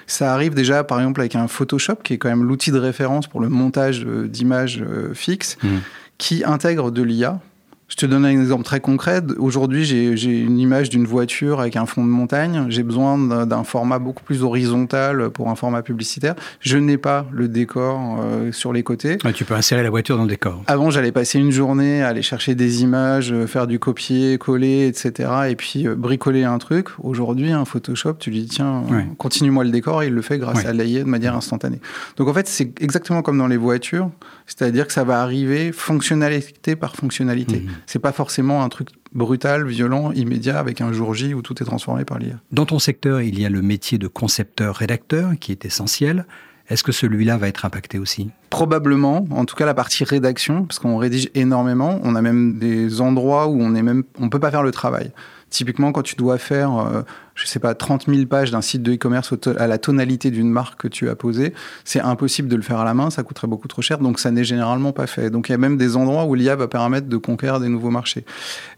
Ça 0.08 0.34
arrive 0.34 0.55
déjà, 0.55 0.82
par 0.82 0.99
exemple, 0.99 1.20
avec 1.20 1.37
un 1.37 1.46
Photoshop, 1.46 1.96
qui 2.02 2.14
est 2.14 2.19
quand 2.19 2.29
même 2.29 2.43
l'outil 2.43 2.72
de 2.72 2.79
référence 2.79 3.29
pour 3.29 3.40
le 3.40 3.49
montage 3.49 4.05
euh, 4.05 4.26
d'images 4.26 4.82
fixes, 5.14 5.58
Mhm. 5.62 5.81
qui 6.19 6.43
intègre 6.44 6.90
de 6.90 7.02
l'IA. 7.02 7.40
Je 7.88 7.94
te 7.94 8.04
donne 8.04 8.24
un 8.24 8.30
exemple 8.30 8.64
très 8.64 8.80
concret. 8.80 9.22
Aujourd'hui, 9.38 9.84
j'ai 9.84 10.40
une 10.40 10.58
image 10.58 10.90
d'une 10.90 11.04
voiture 11.06 11.60
avec 11.60 11.76
un 11.76 11.86
fond 11.86 12.02
de 12.04 12.10
montagne. 12.10 12.66
J'ai 12.68 12.82
besoin 12.82 13.46
d'un 13.46 13.62
format 13.62 14.00
beaucoup 14.00 14.24
plus 14.24 14.42
horizontal 14.42 15.30
pour 15.30 15.50
un 15.50 15.54
format 15.54 15.82
publicitaire. 15.82 16.34
Je 16.60 16.78
n'ai 16.78 16.98
pas 16.98 17.26
le 17.30 17.46
décor 17.46 18.18
euh, 18.20 18.50
sur 18.50 18.72
les 18.72 18.82
côtés. 18.82 19.18
Ouais, 19.24 19.32
tu 19.32 19.44
peux 19.44 19.54
insérer 19.54 19.84
la 19.84 19.90
voiture 19.90 20.16
dans 20.16 20.24
le 20.24 20.28
décor. 20.28 20.64
Avant, 20.66 20.90
j'allais 20.90 21.12
passer 21.12 21.38
une 21.38 21.52
journée 21.52 22.02
à 22.02 22.08
aller 22.08 22.22
chercher 22.22 22.56
des 22.56 22.82
images, 22.82 23.30
euh, 23.32 23.46
faire 23.46 23.68
du 23.68 23.78
copier-coller, 23.78 24.88
etc. 24.88 25.30
Et 25.50 25.54
puis 25.54 25.86
euh, 25.86 25.94
bricoler 25.94 26.42
un 26.42 26.58
truc. 26.58 26.88
Aujourd'hui, 26.98 27.52
un 27.52 27.64
Photoshop, 27.64 28.14
tu 28.14 28.30
lui 28.30 28.40
dis 28.42 28.48
tiens, 28.48 28.82
Ouais. 28.90 29.06
continue-moi 29.16 29.62
le 29.62 29.70
décor 29.70 30.02
et 30.02 30.08
il 30.08 30.12
le 30.12 30.22
fait 30.22 30.38
grâce 30.38 30.58
Ouais. 30.64 30.66
à 30.66 30.72
l'AI 30.72 31.04
de 31.04 31.08
manière 31.08 31.36
instantanée. 31.36 31.80
Donc 32.16 32.26
en 32.26 32.34
fait, 32.34 32.48
c'est 32.48 32.72
exactement 32.82 33.22
comme 33.22 33.38
dans 33.38 33.46
les 33.46 33.56
voitures, 33.56 34.10
c'est-à-dire 34.46 34.88
que 34.88 34.92
ça 34.92 35.04
va 35.04 35.22
arriver 35.22 35.70
fonctionnalité 35.70 36.74
par 36.74 36.96
fonctionnalité. 36.96 37.60
Mhm. 37.60 37.70
C'est 37.87 37.99
pas 37.99 38.12
forcément 38.12 38.62
un 38.62 38.69
truc 38.69 38.88
brutal, 39.12 39.67
violent, 39.67 40.12
immédiat 40.12 40.58
avec 40.58 40.81
un 40.81 40.93
jour 40.93 41.15
J 41.15 41.34
où 41.34 41.43
tout 41.43 41.62
est 41.62 41.67
transformé 41.67 42.05
par 42.05 42.19
l'IA. 42.19 42.34
Dans 42.53 42.67
ton 42.67 42.79
secteur, 42.79 43.20
il 43.20 43.39
y 43.39 43.46
a 43.46 43.48
le 43.48 43.62
métier 43.62 43.98
de 43.98 44.08
concepteur-rédacteur 44.08 45.32
qui 45.41 45.53
est 45.53 45.65
essentiel. 45.65 46.27
Est-ce 46.69 46.82
que 46.82 46.93
celui-là 46.93 47.36
va 47.36 47.48
être 47.48 47.65
impacté 47.65 47.98
aussi? 47.98 48.31
Probablement, 48.50 49.24
en 49.31 49.44
tout 49.44 49.55
cas 49.55 49.67
la 49.67 49.74
partie 49.74 50.03
rédaction, 50.05 50.65
parce 50.65 50.79
qu'on 50.79 50.96
rédige 50.96 51.31
énormément. 51.34 52.00
On 52.03 52.17
a 52.17 52.22
même 52.22 52.58
des 52.58 53.00
endroits 53.00 53.46
où 53.46 53.60
on 53.60 53.74
on 54.19 54.29
peut 54.29 54.41
pas 54.41 54.50
faire 54.50 54.65
le 54.65 54.72
travail. 54.72 55.12
Typiquement, 55.48 55.93
quand 55.93 56.03
tu 56.03 56.17
dois 56.17 56.38
faire, 56.38 56.76
euh, 56.76 57.03
je 57.36 57.46
sais 57.46 57.60
pas, 57.60 57.74
30 57.74 58.06
000 58.08 58.26
pages 58.26 58.50
d'un 58.50 58.60
site 58.60 58.82
de 58.82 58.93
e-commerce 58.94 59.32
à 59.58 59.67
la 59.69 59.79
tonalité 59.79 60.31
d'une 60.32 60.50
marque 60.50 60.81
que 60.82 60.88
tu 60.88 61.08
as 61.08 61.15
posée, 61.15 61.55
c'est 61.84 62.00
impossible 62.00 62.48
de 62.48 62.56
le 62.56 62.62
faire 62.62 62.79
à 62.81 62.84
la 62.84 62.94
main, 62.94 63.10
ça 63.10 63.22
coûterait 63.22 63.46
beaucoup 63.46 63.69
trop 63.69 63.81
cher, 63.81 63.98
donc 63.98 64.19
ça 64.19 64.32
n'est 64.32 64.43
généralement 64.44 64.93
pas 64.93 65.06
fait. 65.06 65.31
Donc 65.31 65.48
il 65.48 65.53
y 65.53 65.55
a 65.55 65.58
même 65.58 65.76
des 65.76 65.96
endroits 65.96 66.24
où 66.24 66.34
l'IA 66.34 66.56
va 66.56 66.67
permettre 66.67 67.06
de 67.08 67.17
conquérir 67.17 67.60
des 67.60 67.69
nouveaux 67.69 67.91
marchés. 67.91 68.24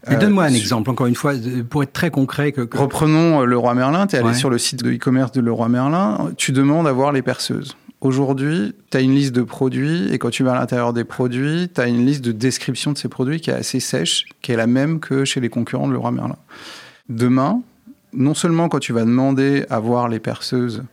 Mais 0.07 0.15
Euh, 0.15 0.19
Donne-moi 0.19 0.43
un 0.45 0.49
sur- 0.49 0.57
exemple, 0.59 0.89
encore 0.91 1.07
une 1.07 1.15
fois, 1.15 1.33
pour 1.69 1.81
être 1.83 1.91
très 1.93 2.11
concret. 2.11 2.51
Que, 2.51 2.61
que- 2.61 2.77
Reprenons 2.77 3.41
euh, 3.41 3.45
Leroy 3.45 3.73
Merlin. 3.73 4.05
Tu 4.05 4.15
es 4.15 4.19
allé 4.19 4.27
Ouais. 4.29 4.33
sur 4.35 4.51
le 4.51 4.59
site 4.59 4.83
de 4.83 4.91
e-commerce 4.91 5.31
de 5.31 5.41
Leroy 5.41 5.69
Merlin. 5.69 6.29
Tu 6.37 6.51
demandes 6.51 6.87
à 6.87 6.91
voir 6.91 7.11
les 7.11 7.23
perceuses. 7.23 7.75
Aujourd'hui, 8.01 8.73
tu 8.91 8.97
as 8.97 9.01
une 9.01 9.13
liste 9.13 9.33
de 9.33 9.41
produits 9.41 10.11
et 10.13 10.17
quand 10.19 10.29
tu 10.29 10.43
vas 10.43 10.53
à 10.53 10.59
l'intérieur 10.59 10.93
des 10.93 11.03
produits, 11.03 11.69
tu 11.73 11.81
as 11.81 11.87
une 11.87 12.05
liste 12.05 12.23
de 12.23 12.31
description 12.31 12.93
de 12.93 12.97
ces 12.97 13.09
produits 13.09 13.41
qui 13.41 13.49
est 13.49 13.53
assez 13.53 13.81
sèche, 13.81 14.25
qui 14.41 14.53
est 14.53 14.55
la 14.55 14.67
même 14.67 15.01
que 15.01 15.25
chez 15.25 15.41
les 15.41 15.49
concurrents 15.49 15.87
de 15.87 15.93
Leroy 15.93 16.11
Merlin. 16.11 16.37
Demain, 17.09 17.61
non 18.13 18.33
seulement 18.33 18.69
quand 18.69 18.79
tu 18.79 18.93
vas 18.93 19.03
demander 19.03 19.65
à 19.69 19.79
voir 19.79 20.07
les 20.07 20.19
perceuses, 20.19 20.83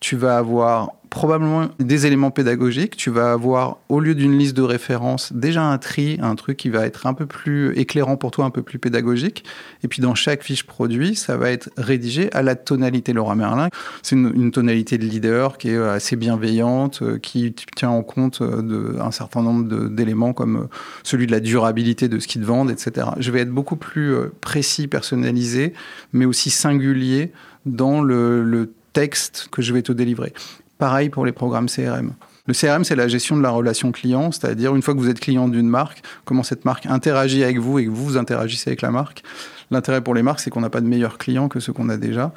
tu 0.00 0.16
vas 0.16 0.38
avoir 0.38 0.92
probablement 1.10 1.68
des 1.78 2.06
éléments 2.06 2.30
pédagogiques. 2.30 2.96
Tu 2.96 3.10
vas 3.10 3.32
avoir, 3.32 3.78
au 3.88 4.00
lieu 4.00 4.14
d'une 4.14 4.36
liste 4.38 4.56
de 4.56 4.62
références, 4.62 5.32
déjà 5.32 5.62
un 5.62 5.78
tri, 5.78 6.18
un 6.22 6.34
truc 6.34 6.56
qui 6.56 6.68
va 6.68 6.86
être 6.86 7.06
un 7.06 7.14
peu 7.14 7.26
plus 7.26 7.76
éclairant 7.78 8.16
pour 8.16 8.30
toi, 8.30 8.44
un 8.44 8.50
peu 8.50 8.62
plus 8.62 8.78
pédagogique. 8.78 9.44
Et 9.82 9.88
puis 9.88 10.02
dans 10.02 10.14
chaque 10.14 10.42
fiche 10.42 10.64
produit, 10.64 11.14
ça 11.14 11.36
va 11.36 11.50
être 11.50 11.70
rédigé 11.76 12.32
à 12.32 12.42
la 12.42 12.54
tonalité 12.56 13.12
Laura 13.12 13.34
Merlin. 13.34 13.68
C'est 14.02 14.16
une, 14.16 14.50
tonalité 14.50 14.98
de 14.98 15.04
leader 15.04 15.58
qui 15.58 15.70
est 15.70 15.76
assez 15.76 16.16
bienveillante, 16.16 17.00
euh, 17.02 17.18
qui 17.18 17.54
tient 17.76 17.90
en 17.90 18.02
compte 18.02 18.40
euh, 18.40 18.92
d'un 18.96 19.10
certain 19.10 19.42
nombre 19.42 19.88
d'éléments 19.88 20.32
comme 20.32 20.56
euh, 20.56 20.66
celui 21.02 21.26
de 21.26 21.32
la 21.32 21.40
durabilité 21.40 22.08
de 22.08 22.18
ce 22.18 22.26
qu'ils 22.26 22.42
te 22.42 22.46
vendent, 22.46 22.70
etc. 22.70 23.08
Je 23.18 23.30
vais 23.30 23.40
être 23.40 23.50
beaucoup 23.50 23.76
plus 23.76 24.14
précis, 24.40 24.88
personnalisé, 24.88 25.74
mais 26.12 26.24
aussi 26.24 26.50
singulier 26.50 27.32
dans 27.66 28.00
le 28.00 28.72
texte 28.92 29.48
que 29.50 29.62
je 29.62 29.72
vais 29.72 29.82
te 29.82 29.92
délivrer. 29.92 30.32
Pareil 30.78 31.08
pour 31.08 31.26
les 31.26 31.32
programmes 31.32 31.68
CRM. 31.68 32.14
Le 32.46 32.54
CRM, 32.54 32.82
c'est 32.82 32.96
la 32.96 33.08
gestion 33.08 33.36
de 33.36 33.42
la 33.42 33.50
relation 33.50 33.92
client, 33.92 34.32
c'est-à-dire 34.32 34.74
une 34.74 34.80
fois 34.80 34.94
que 34.94 34.98
vous 34.98 35.10
êtes 35.10 35.20
client 35.20 35.48
d'une 35.48 35.68
marque, 35.68 36.02
comment 36.24 36.42
cette 36.42 36.64
marque 36.64 36.86
interagit 36.86 37.44
avec 37.44 37.58
vous 37.58 37.78
et 37.78 37.84
que 37.84 37.90
vous 37.90 38.16
interagissez 38.16 38.70
avec 38.70 38.80
la 38.80 38.90
marque. 38.90 39.22
L'intérêt 39.70 40.00
pour 40.00 40.14
les 40.14 40.22
marques, 40.22 40.40
c'est 40.40 40.50
qu'on 40.50 40.60
n'a 40.60 40.70
pas 40.70 40.80
de 40.80 40.86
meilleurs 40.86 41.18
clients 41.18 41.48
que 41.48 41.60
ceux 41.60 41.72
qu'on 41.72 41.88
a 41.88 41.96
déjà. 41.96 42.32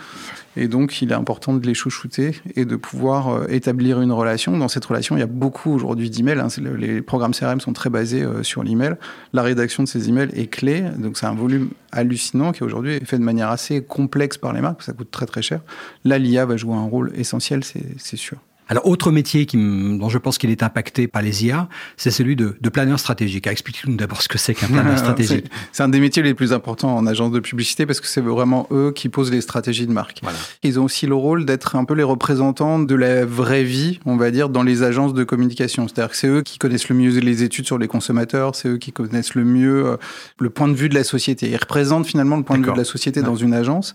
Et 0.57 0.67
donc, 0.67 1.01
il 1.01 1.11
est 1.11 1.15
important 1.15 1.53
de 1.53 1.65
les 1.65 1.73
chouchouter 1.73 2.41
et 2.55 2.65
de 2.65 2.75
pouvoir 2.75 3.29
euh, 3.29 3.47
établir 3.47 4.01
une 4.01 4.11
relation. 4.11 4.57
Dans 4.57 4.67
cette 4.67 4.83
relation, 4.83 5.15
il 5.15 5.19
y 5.19 5.23
a 5.23 5.27
beaucoup 5.27 5.71
aujourd'hui 5.71 6.09
d'emails. 6.09 6.39
Hein. 6.39 6.47
Les 6.77 7.01
programmes 7.01 7.33
CRM 7.33 7.61
sont 7.61 7.73
très 7.73 7.89
basés 7.89 8.21
euh, 8.21 8.43
sur 8.43 8.63
l'email. 8.63 8.95
La 9.33 9.43
rédaction 9.43 9.83
de 9.83 9.87
ces 9.87 10.09
emails 10.09 10.31
est 10.33 10.47
clé. 10.47 10.83
Donc, 10.97 11.17
c'est 11.17 11.25
un 11.25 11.35
volume 11.35 11.69
hallucinant 11.91 12.51
qui 12.51 12.63
aujourd'hui 12.63 12.95
est 12.95 13.05
fait 13.05 13.17
de 13.17 13.23
manière 13.23 13.49
assez 13.49 13.81
complexe 13.81 14.37
par 14.37 14.51
les 14.51 14.61
marques. 14.61 14.83
Ça 14.83 14.93
coûte 14.93 15.11
très 15.11 15.25
très 15.25 15.41
cher. 15.41 15.61
Là, 16.03 16.17
l'IA 16.17 16.45
va 16.45 16.57
jouer 16.57 16.75
un 16.75 16.85
rôle 16.85 17.11
essentiel, 17.15 17.63
c'est 17.63 18.17
sûr. 18.17 18.37
Alors, 18.71 18.87
autre 18.87 19.11
métier 19.11 19.45
qui, 19.45 19.57
dont 19.57 20.07
je 20.07 20.17
pense 20.17 20.37
qu'il 20.37 20.49
est 20.49 20.63
impacté 20.63 21.05
par 21.09 21.21
les 21.21 21.45
IA, 21.45 21.67
c'est 21.97 22.09
celui 22.09 22.37
de, 22.37 22.55
de 22.61 22.69
planeur 22.69 22.99
stratégique. 22.99 23.45
Expliquez-nous 23.45 23.97
d'abord 23.97 24.21
ce 24.21 24.29
que 24.29 24.37
c'est 24.37 24.53
qu'un 24.53 24.67
planeur 24.71 24.97
stratégique. 24.97 25.51
C'est 25.73 25.83
un 25.83 25.89
des 25.89 25.99
métiers 25.99 26.23
les 26.23 26.33
plus 26.33 26.53
importants 26.53 26.95
en 26.95 27.05
agence 27.05 27.33
de 27.33 27.41
publicité 27.41 27.85
parce 27.85 27.99
que 27.99 28.07
c'est 28.07 28.21
vraiment 28.21 28.69
eux 28.71 28.93
qui 28.95 29.09
posent 29.09 29.29
les 29.29 29.41
stratégies 29.41 29.87
de 29.87 29.91
marque. 29.91 30.19
Voilà. 30.23 30.37
Ils 30.63 30.79
ont 30.79 30.85
aussi 30.85 31.05
le 31.05 31.15
rôle 31.15 31.43
d'être 31.43 31.75
un 31.75 31.83
peu 31.83 31.95
les 31.95 32.03
représentants 32.03 32.79
de 32.79 32.95
la 32.95 33.25
vraie 33.25 33.65
vie, 33.65 33.99
on 34.05 34.15
va 34.15 34.31
dire, 34.31 34.47
dans 34.47 34.63
les 34.63 34.83
agences 34.83 35.13
de 35.13 35.25
communication. 35.25 35.89
C'est-à-dire 35.89 36.11
que 36.11 36.15
c'est 36.15 36.29
eux 36.29 36.41
qui 36.41 36.57
connaissent 36.57 36.87
le 36.87 36.95
mieux 36.95 37.19
les 37.19 37.43
études 37.43 37.65
sur 37.65 37.77
les 37.77 37.89
consommateurs, 37.89 38.55
c'est 38.55 38.69
eux 38.69 38.77
qui 38.77 38.93
connaissent 38.93 39.35
le 39.35 39.43
mieux 39.43 39.85
euh, 39.85 39.97
le 40.39 40.49
point 40.49 40.69
de 40.69 40.75
vue 40.75 40.87
de 40.87 40.95
la 40.95 41.03
société. 41.03 41.49
Ils 41.49 41.57
représentent 41.57 42.07
finalement 42.07 42.37
le 42.37 42.43
point 42.43 42.57
de 42.57 42.65
vue 42.65 42.71
de 42.71 42.77
la 42.77 42.85
société 42.85 43.19
ouais. 43.19 43.25
dans 43.25 43.35
une 43.35 43.53
agence 43.53 43.93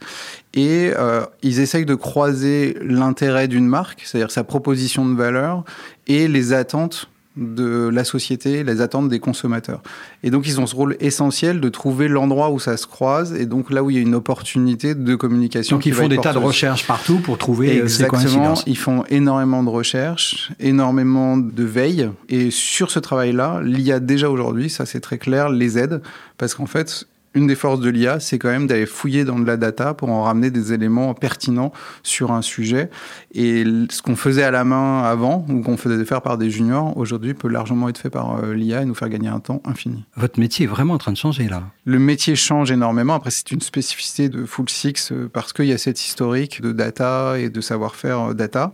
et 0.56 0.90
euh, 0.96 1.24
ils 1.42 1.60
essayent 1.60 1.86
de 1.86 1.94
croiser 1.94 2.76
l'intérêt 2.82 3.46
d'une 3.46 3.66
marque, 3.66 4.02
c'est-à-dire 4.04 4.30
sa 4.30 4.42
proposition 4.42 5.06
de 5.06 5.14
valeur 5.14 5.64
et 6.08 6.26
les 6.26 6.54
attentes 6.54 7.08
de 7.36 7.90
la 7.92 8.04
société, 8.04 8.64
les 8.64 8.80
attentes 8.80 9.10
des 9.10 9.20
consommateurs. 9.20 9.82
Et 10.22 10.30
donc 10.30 10.46
ils 10.46 10.58
ont 10.58 10.66
ce 10.66 10.74
rôle 10.74 10.96
essentiel 11.00 11.60
de 11.60 11.68
trouver 11.68 12.08
l'endroit 12.08 12.50
où 12.50 12.58
ça 12.58 12.78
se 12.78 12.86
croise 12.86 13.34
et 13.34 13.44
donc 13.44 13.70
là 13.70 13.82
où 13.82 13.90
il 13.90 13.96
y 13.96 13.98
a 13.98 14.02
une 14.02 14.14
opportunité 14.14 14.94
de 14.94 15.14
communication. 15.14 15.76
Donc 15.76 15.84
ils 15.84 15.92
font 15.92 16.08
des 16.08 16.16
tas 16.16 16.32
de 16.32 16.38
recherches 16.38 16.86
partout 16.86 17.18
pour 17.18 17.36
trouver 17.36 17.76
Exactement, 17.76 18.20
ces 18.20 18.26
coïncidences. 18.28 18.64
Ils 18.66 18.78
font 18.78 19.04
énormément 19.10 19.62
de 19.62 19.68
recherches, 19.68 20.50
énormément 20.58 21.36
de 21.36 21.64
veille 21.64 22.10
et 22.30 22.50
sur 22.50 22.90
ce 22.90 22.98
travail-là, 22.98 23.60
l'IA 23.62 24.00
déjà 24.00 24.30
aujourd'hui, 24.30 24.70
ça 24.70 24.86
c'est 24.86 25.00
très 25.00 25.18
clair, 25.18 25.50
les 25.50 25.78
aide 25.78 26.00
parce 26.38 26.54
qu'en 26.54 26.66
fait 26.66 27.06
une 27.36 27.46
des 27.46 27.54
forces 27.54 27.80
de 27.80 27.90
l'IA, 27.90 28.18
c'est 28.18 28.38
quand 28.38 28.48
même 28.48 28.66
d'aller 28.66 28.86
fouiller 28.86 29.24
dans 29.24 29.38
de 29.38 29.46
la 29.46 29.58
data 29.58 29.92
pour 29.92 30.10
en 30.10 30.22
ramener 30.22 30.50
des 30.50 30.72
éléments 30.72 31.12
pertinents 31.12 31.70
sur 32.02 32.32
un 32.32 32.40
sujet. 32.40 32.88
Et 33.34 33.62
ce 33.90 34.00
qu'on 34.00 34.16
faisait 34.16 34.42
à 34.42 34.50
la 34.50 34.64
main 34.64 35.02
avant, 35.02 35.44
ou 35.50 35.60
qu'on 35.60 35.76
faisait 35.76 36.02
faire 36.06 36.22
par 36.22 36.38
des 36.38 36.50
juniors, 36.50 36.96
aujourd'hui 36.96 37.34
peut 37.34 37.48
largement 37.48 37.90
être 37.90 37.98
fait 37.98 38.10
par 38.10 38.42
euh, 38.42 38.54
l'IA 38.54 38.82
et 38.82 38.84
nous 38.86 38.94
faire 38.94 39.10
gagner 39.10 39.28
un 39.28 39.40
temps 39.40 39.60
infini. 39.66 40.04
Votre 40.16 40.40
métier 40.40 40.64
est 40.64 40.68
vraiment 40.68 40.94
en 40.94 40.98
train 40.98 41.12
de 41.12 41.18
changer 41.18 41.46
là. 41.46 41.62
Le 41.84 41.98
métier 41.98 42.36
change 42.36 42.72
énormément. 42.72 43.14
Après, 43.14 43.30
c'est 43.30 43.52
une 43.52 43.60
spécificité 43.60 44.30
de 44.30 44.46
Full 44.46 44.70
Six 44.70 45.12
euh, 45.12 45.28
parce 45.30 45.52
qu'il 45.52 45.66
y 45.66 45.72
a 45.72 45.78
cette 45.78 46.02
historique 46.02 46.62
de 46.62 46.72
data 46.72 47.38
et 47.38 47.50
de 47.50 47.60
savoir-faire 47.60 48.34
data. 48.34 48.72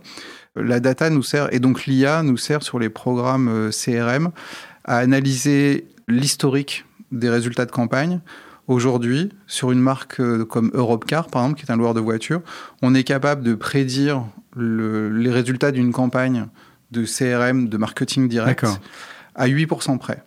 La 0.55 0.79
data 0.79 1.09
nous 1.09 1.23
sert, 1.23 1.53
et 1.53 1.59
donc 1.59 1.85
l'IA 1.85 2.23
nous 2.23 2.37
sert 2.37 2.63
sur 2.63 2.79
les 2.79 2.89
programmes 2.89 3.49
euh, 3.49 3.71
CRM 3.71 4.31
à 4.85 4.97
analyser 4.97 5.87
l'historique 6.07 6.85
des 7.11 7.29
résultats 7.29 7.65
de 7.65 7.71
campagne, 7.71 8.21
Aujourd'hui, 8.67 9.29
sur 9.45 9.71
une 9.71 9.81
marque 9.81 10.21
comme 10.45 10.71
Europcar, 10.73 11.27
par 11.27 11.43
exemple, 11.43 11.59
qui 11.59 11.65
est 11.65 11.71
un 11.71 11.77
loueur 11.77 11.93
de 11.93 11.99
voitures, 11.99 12.41
on 12.81 12.95
est 12.95 13.03
capable 13.03 13.43
de 13.43 13.55
prédire 13.55 14.23
le, 14.55 15.09
les 15.09 15.31
résultats 15.31 15.71
d'une 15.71 15.91
campagne 15.91 16.47
de 16.91 17.05
CRM, 17.05 17.67
de 17.67 17.77
marketing 17.77 18.29
direct, 18.29 18.65
à 19.35 19.47
8% 19.47 19.97
près. 19.97 20.23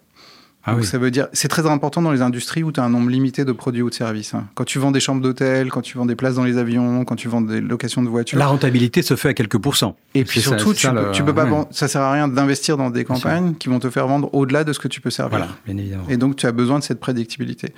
Ah 0.69 0.73
Donc 0.73 0.81
oui. 0.81 0.87
ça 0.87 0.99
veut 0.99 1.13
dire, 1.13 1.29
c'est 1.33 1.47
très 1.47 1.65
important 1.67 2.03
dans 2.03 2.11
les 2.11 2.23
industries 2.23 2.65
où 2.65 2.73
tu 2.73 2.81
as 2.81 2.83
un 2.85 2.89
nombre 2.91 3.09
limité 3.09 3.45
de 3.45 3.53
produits 3.53 3.83
ou 3.83 3.89
de 3.91 3.95
services. 3.95 4.35
hein. 4.35 4.49
Quand 4.57 4.65
tu 4.65 4.81
vends 4.81 4.91
des 4.91 4.99
chambres 4.99 5.23
d'hôtel, 5.23 5.71
quand 5.71 5.81
tu 5.81 5.97
vends 5.97 6.07
des 6.07 6.17
places 6.17 6.35
dans 6.35 6.43
les 6.45 6.59
avions, 6.59 7.05
quand 7.05 7.15
tu 7.15 7.29
vends 7.29 7.41
des 7.41 7.61
locations 7.61 8.03
de 8.03 8.09
voitures. 8.09 8.37
La 8.39 8.49
rentabilité 8.49 9.03
se 9.03 9.15
fait 9.15 9.29
à 9.29 9.35
quelques 9.35 9.59
pourcents. 9.59 9.97
Et 10.15 10.25
puis 10.25 10.41
ça- 10.41 10.51
surtout, 10.59 10.75
tu, 10.75 10.81
ça, 10.83 10.93
peux, 10.93 11.07
le- 11.07 11.13
tu 11.13 11.23
peux 11.23 11.33
pas 11.35 11.45
ouais. 11.45 11.51
vendre- 11.51 11.69
ça 11.71 11.87
sert 11.87 12.01
à 12.03 12.11
rien 12.13 12.27
d'investir 12.27 12.77
dans 12.77 12.91
des 12.91 13.05
campagnes 13.05 13.55
qui 13.55 13.69
vont 13.69 13.79
te 13.79 13.91
faire 13.91 14.09
vendre 14.09 14.29
au-delà 14.35 14.65
de 14.65 14.73
ce 14.73 14.81
que 14.81 14.89
tu 14.89 15.01
peux 15.01 15.11
servir. 15.11 15.39
Voilà, 15.39 15.53
bien 15.67 15.77
évidemment. 15.79 16.05
Et 16.09 16.17
donc, 16.17 16.35
tu 16.35 16.47
as 16.47 16.53
besoin 16.53 16.81
de 16.81 16.85
cette 16.85 16.99
prédictibilité. 17.01 17.73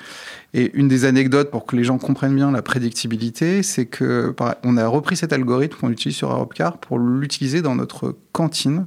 Et 0.54 0.70
une 0.72 0.88
des 0.88 1.04
anecdotes 1.04 1.50
pour 1.50 1.66
que 1.66 1.76
les 1.76 1.84
gens 1.84 1.98
comprennent 1.98 2.34
bien 2.34 2.50
la 2.50 2.62
prédictibilité, 2.62 3.62
c'est 3.62 3.84
que 3.86 4.34
on 4.64 4.76
a 4.78 4.86
repris 4.86 5.16
cet 5.16 5.32
algorithme 5.34 5.76
qu'on 5.78 5.90
utilise 5.90 6.16
sur 6.16 6.30
Europcar 6.30 6.78
pour 6.78 6.98
l'utiliser 6.98 7.60
dans 7.60 7.74
notre 7.74 8.16
cantine. 8.32 8.86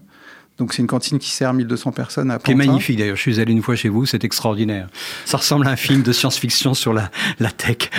Donc, 0.57 0.73
c'est 0.73 0.81
une 0.81 0.87
cantine 0.87 1.17
qui 1.17 1.31
sert 1.31 1.53
1200 1.53 1.91
personnes 1.91 2.29
à 2.29 2.37
Qui 2.37 2.51
est 2.51 2.53
Pantin. 2.53 2.67
magnifique 2.67 2.99
d'ailleurs. 2.99 3.15
Je 3.15 3.21
suis 3.21 3.39
allé 3.39 3.51
une 3.51 3.63
fois 3.63 3.75
chez 3.75 3.89
vous, 3.89 4.05
c'est 4.05 4.23
extraordinaire. 4.23 4.89
Ça 5.25 5.37
ressemble 5.37 5.65
à 5.65 5.71
un 5.71 5.75
film 5.75 6.03
de 6.03 6.11
science-fiction 6.11 6.73
sur 6.75 6.93
la, 6.93 7.09
la 7.39 7.49
tech. 7.49 7.89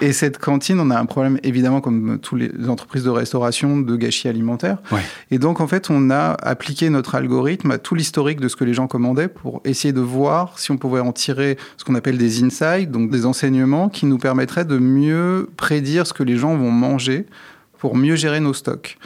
Et 0.00 0.12
cette 0.12 0.38
cantine, 0.38 0.80
on 0.80 0.90
a 0.90 0.98
un 0.98 1.04
problème, 1.04 1.38
évidemment, 1.42 1.80
comme 1.82 2.18
toutes 2.22 2.40
les 2.40 2.68
entreprises 2.68 3.04
de 3.04 3.10
restauration, 3.10 3.78
de 3.78 3.96
gâchis 3.96 4.28
alimentaire. 4.28 4.78
Ouais. 4.90 5.02
Et 5.30 5.38
donc, 5.38 5.60
en 5.60 5.66
fait, 5.68 5.90
on 5.90 6.10
a 6.10 6.30
appliqué 6.42 6.88
notre 6.88 7.14
algorithme 7.14 7.72
à 7.72 7.78
tout 7.78 7.94
l'historique 7.94 8.40
de 8.40 8.48
ce 8.48 8.56
que 8.56 8.64
les 8.64 8.74
gens 8.74 8.86
commandaient 8.86 9.28
pour 9.28 9.60
essayer 9.64 9.92
de 9.92 10.00
voir 10.00 10.58
si 10.58 10.70
on 10.70 10.78
pouvait 10.78 11.00
en 11.00 11.12
tirer 11.12 11.58
ce 11.76 11.84
qu'on 11.84 11.94
appelle 11.94 12.16
des 12.16 12.42
insights, 12.42 12.90
donc 12.90 13.10
des 13.10 13.26
enseignements 13.26 13.88
qui 13.90 14.06
nous 14.06 14.18
permettraient 14.18 14.64
de 14.64 14.78
mieux 14.78 15.50
prédire 15.58 16.06
ce 16.06 16.14
que 16.14 16.22
les 16.22 16.38
gens 16.38 16.56
vont 16.56 16.70
manger 16.70 17.26
pour 17.78 17.96
mieux 17.96 18.16
gérer 18.16 18.40
nos 18.40 18.54
stocks. 18.54 18.96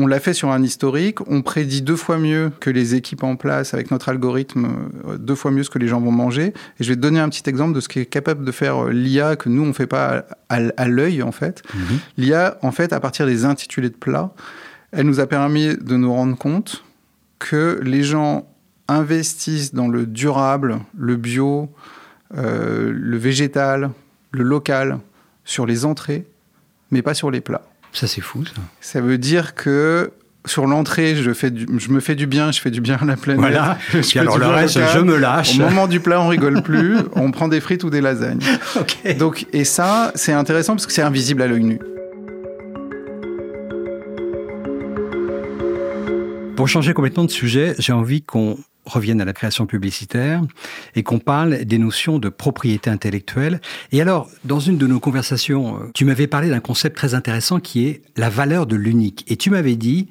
On 0.00 0.06
l'a 0.06 0.20
fait 0.20 0.32
sur 0.32 0.52
un 0.52 0.62
historique, 0.62 1.28
on 1.28 1.42
prédit 1.42 1.82
deux 1.82 1.96
fois 1.96 2.18
mieux 2.18 2.52
que 2.60 2.70
les 2.70 2.94
équipes 2.94 3.24
en 3.24 3.34
place 3.34 3.74
avec 3.74 3.90
notre 3.90 4.08
algorithme, 4.08 4.68
euh, 5.08 5.18
deux 5.18 5.34
fois 5.34 5.50
mieux 5.50 5.64
ce 5.64 5.70
que 5.70 5.80
les 5.80 5.88
gens 5.88 6.00
vont 6.00 6.12
manger. 6.12 6.54
Et 6.78 6.84
je 6.84 6.88
vais 6.88 6.94
te 6.94 7.00
donner 7.00 7.18
un 7.18 7.28
petit 7.28 7.50
exemple 7.50 7.74
de 7.74 7.80
ce 7.80 7.88
qui 7.88 7.98
est 7.98 8.06
capable 8.06 8.44
de 8.44 8.52
faire 8.52 8.84
euh, 8.84 8.92
l'IA 8.92 9.34
que 9.34 9.48
nous, 9.48 9.64
on 9.64 9.66
ne 9.66 9.72
fait 9.72 9.88
pas 9.88 10.24
à, 10.48 10.88
l'œil, 10.88 11.20
en 11.24 11.32
fait. 11.32 11.64
L'IA, 12.16 12.58
en 12.62 12.70
fait, 12.70 12.92
à 12.92 13.00
partir 13.00 13.26
des 13.26 13.44
intitulés 13.44 13.90
de 13.90 13.96
plats, 13.96 14.32
elle 14.92 15.04
nous 15.04 15.18
a 15.18 15.26
permis 15.26 15.76
de 15.76 15.96
nous 15.96 16.12
rendre 16.12 16.38
compte 16.38 16.84
que 17.40 17.80
les 17.82 18.04
gens 18.04 18.48
investissent 18.86 19.74
dans 19.74 19.88
le 19.88 20.06
durable, 20.06 20.78
le 20.96 21.16
bio, 21.16 21.70
euh, 22.36 22.92
le 22.94 23.16
végétal, 23.16 23.90
le 24.30 24.44
local, 24.44 25.00
sur 25.44 25.66
les 25.66 25.84
entrées, 25.84 26.24
mais 26.92 27.02
pas 27.02 27.14
sur 27.14 27.32
les 27.32 27.40
plats. 27.40 27.67
Ça, 27.92 28.06
c'est 28.06 28.20
fou, 28.20 28.44
ça. 28.44 28.60
Ça 28.80 29.00
veut 29.00 29.18
dire 29.18 29.54
que 29.54 30.10
sur 30.46 30.66
l'entrée, 30.66 31.16
je, 31.16 31.32
fais 31.32 31.50
du- 31.50 31.66
je 31.78 31.90
me 31.90 32.00
fais 32.00 32.14
du 32.14 32.26
bien, 32.26 32.52
je 32.52 32.60
fais 32.60 32.70
du 32.70 32.80
bien 32.80 32.96
à 33.00 33.04
la 33.04 33.16
planète. 33.16 33.40
Voilà. 33.40 33.76
Je 33.92 33.98
Puis 34.00 34.18
alors 34.18 34.38
le 34.38 34.46
reste, 34.46 34.78
je 34.94 34.98
me 35.00 35.16
lâche. 35.16 35.58
Au 35.58 35.62
moment 35.62 35.86
du 35.86 36.00
plat, 36.00 36.20
on 36.20 36.28
rigole 36.28 36.62
plus, 36.62 36.96
on 37.16 37.30
prend 37.32 37.48
des 37.48 37.60
frites 37.60 37.84
ou 37.84 37.90
des 37.90 38.00
lasagnes. 38.00 38.40
Ok. 38.80 39.16
Donc, 39.18 39.46
et 39.52 39.64
ça, 39.64 40.12
c'est 40.14 40.32
intéressant 40.32 40.74
parce 40.74 40.86
que 40.86 40.92
c'est 40.92 41.02
invisible 41.02 41.42
à 41.42 41.48
l'œil 41.48 41.64
nu. 41.64 41.78
Pour 46.56 46.68
changer 46.68 46.92
complètement 46.92 47.24
de 47.24 47.30
sujet, 47.30 47.74
j'ai 47.78 47.92
envie 47.92 48.22
qu'on 48.22 48.56
revienne 48.88 49.20
à 49.20 49.24
la 49.24 49.32
création 49.32 49.66
publicitaire 49.66 50.42
et 50.94 51.02
qu'on 51.02 51.18
parle 51.18 51.64
des 51.64 51.78
notions 51.78 52.18
de 52.18 52.28
propriété 52.28 52.90
intellectuelle. 52.90 53.60
Et 53.92 54.00
alors, 54.00 54.28
dans 54.44 54.60
une 54.60 54.78
de 54.78 54.86
nos 54.86 55.00
conversations, 55.00 55.76
euh, 55.76 55.90
tu 55.94 56.04
m'avais 56.04 56.26
parlé 56.26 56.48
d'un 56.48 56.60
concept 56.60 56.96
très 56.96 57.14
intéressant 57.14 57.60
qui 57.60 57.86
est 57.86 58.02
la 58.16 58.30
valeur 58.30 58.66
de 58.66 58.76
l'unique. 58.76 59.24
Et 59.28 59.36
tu 59.36 59.50
m'avais 59.50 59.76
dit, 59.76 60.08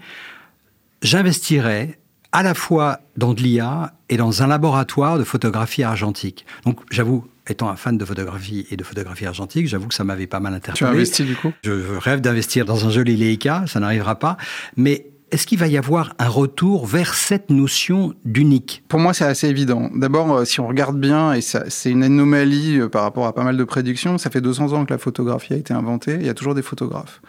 j'investirais 1.02 1.98
à 2.32 2.44
la 2.44 2.54
fois 2.54 3.00
dans 3.16 3.34
de 3.34 3.42
l'IA 3.42 3.94
et 4.10 4.18
dans 4.18 4.44
un 4.44 4.48
laboratoire 4.48 5.18
de 5.18 5.24
photographie 5.24 5.84
argentique. 5.84 6.46
Donc, 6.66 6.80
j'avoue, 6.92 7.26
étant 7.48 7.70
un 7.70 7.76
fan 7.76 7.98
de 7.98 8.06
photographie 8.06 8.68
et 8.70 8.76
de 8.78 8.84
photographie 8.84 9.26
argentique, 9.26 9.68
j'avoue 9.68 9.88
que 9.88 9.94
ça 9.94 10.04
m'avait 10.04 10.28
pas 10.28 10.40
mal 10.40 10.52
Tu 10.54 10.58
interpellé. 10.58 10.90
as 10.90 10.94
investi 10.94 11.24
du 11.24 11.36
coup? 11.36 11.54
Je 11.64 11.72
rêve 11.98 12.22
d'investir 12.22 12.66
dans 12.66 12.86
un 12.86 12.90
joli 12.90 13.16
Leica, 13.16 13.64
ça 13.68 13.80
n'arrivera 13.80 14.20
pas. 14.20 14.38
Mais 14.76 15.08
est-ce 15.32 15.46
qu'il 15.46 15.60
va 15.60 15.68
y 15.68 15.78
avoir 15.78 16.14
un 16.20 16.30
retour 16.30 16.86
vers 16.86 17.14
cette 17.14 17.50
notion 17.50 18.14
d'unique? 18.24 18.84
Pour 18.88 19.00
moi, 19.00 19.14
c'est 19.14 19.26
assez 19.26 19.48
évident. 19.48 19.90
D'abord, 19.94 20.32
euh, 20.34 20.46
si 20.46 20.60
on 20.60 20.68
regarde 20.68 20.98
bien, 21.00 21.34
et 21.34 21.42
c'est 21.42 21.90
une 21.90 22.04
anomalie 22.04 22.80
euh, 22.80 22.88
par 22.88 23.04
rapport 23.04 23.26
à 23.26 23.34
pas 23.34 23.44
mal 23.44 23.58
de 23.58 23.64
prédictions, 23.64 24.18
ça 24.18 24.30
fait 24.30 24.42
200 24.42 24.74
ans 24.74 24.86
que 24.86 24.94
la 24.94 24.98
photographie 24.98 25.54
a 25.54 25.58
été 25.58 25.74
inventée, 25.74 26.16
il 26.20 26.26
y 26.26 26.30
a 26.30 26.34
toujours 26.34 26.56
des 26.56 26.62
photographes. 26.62 27.22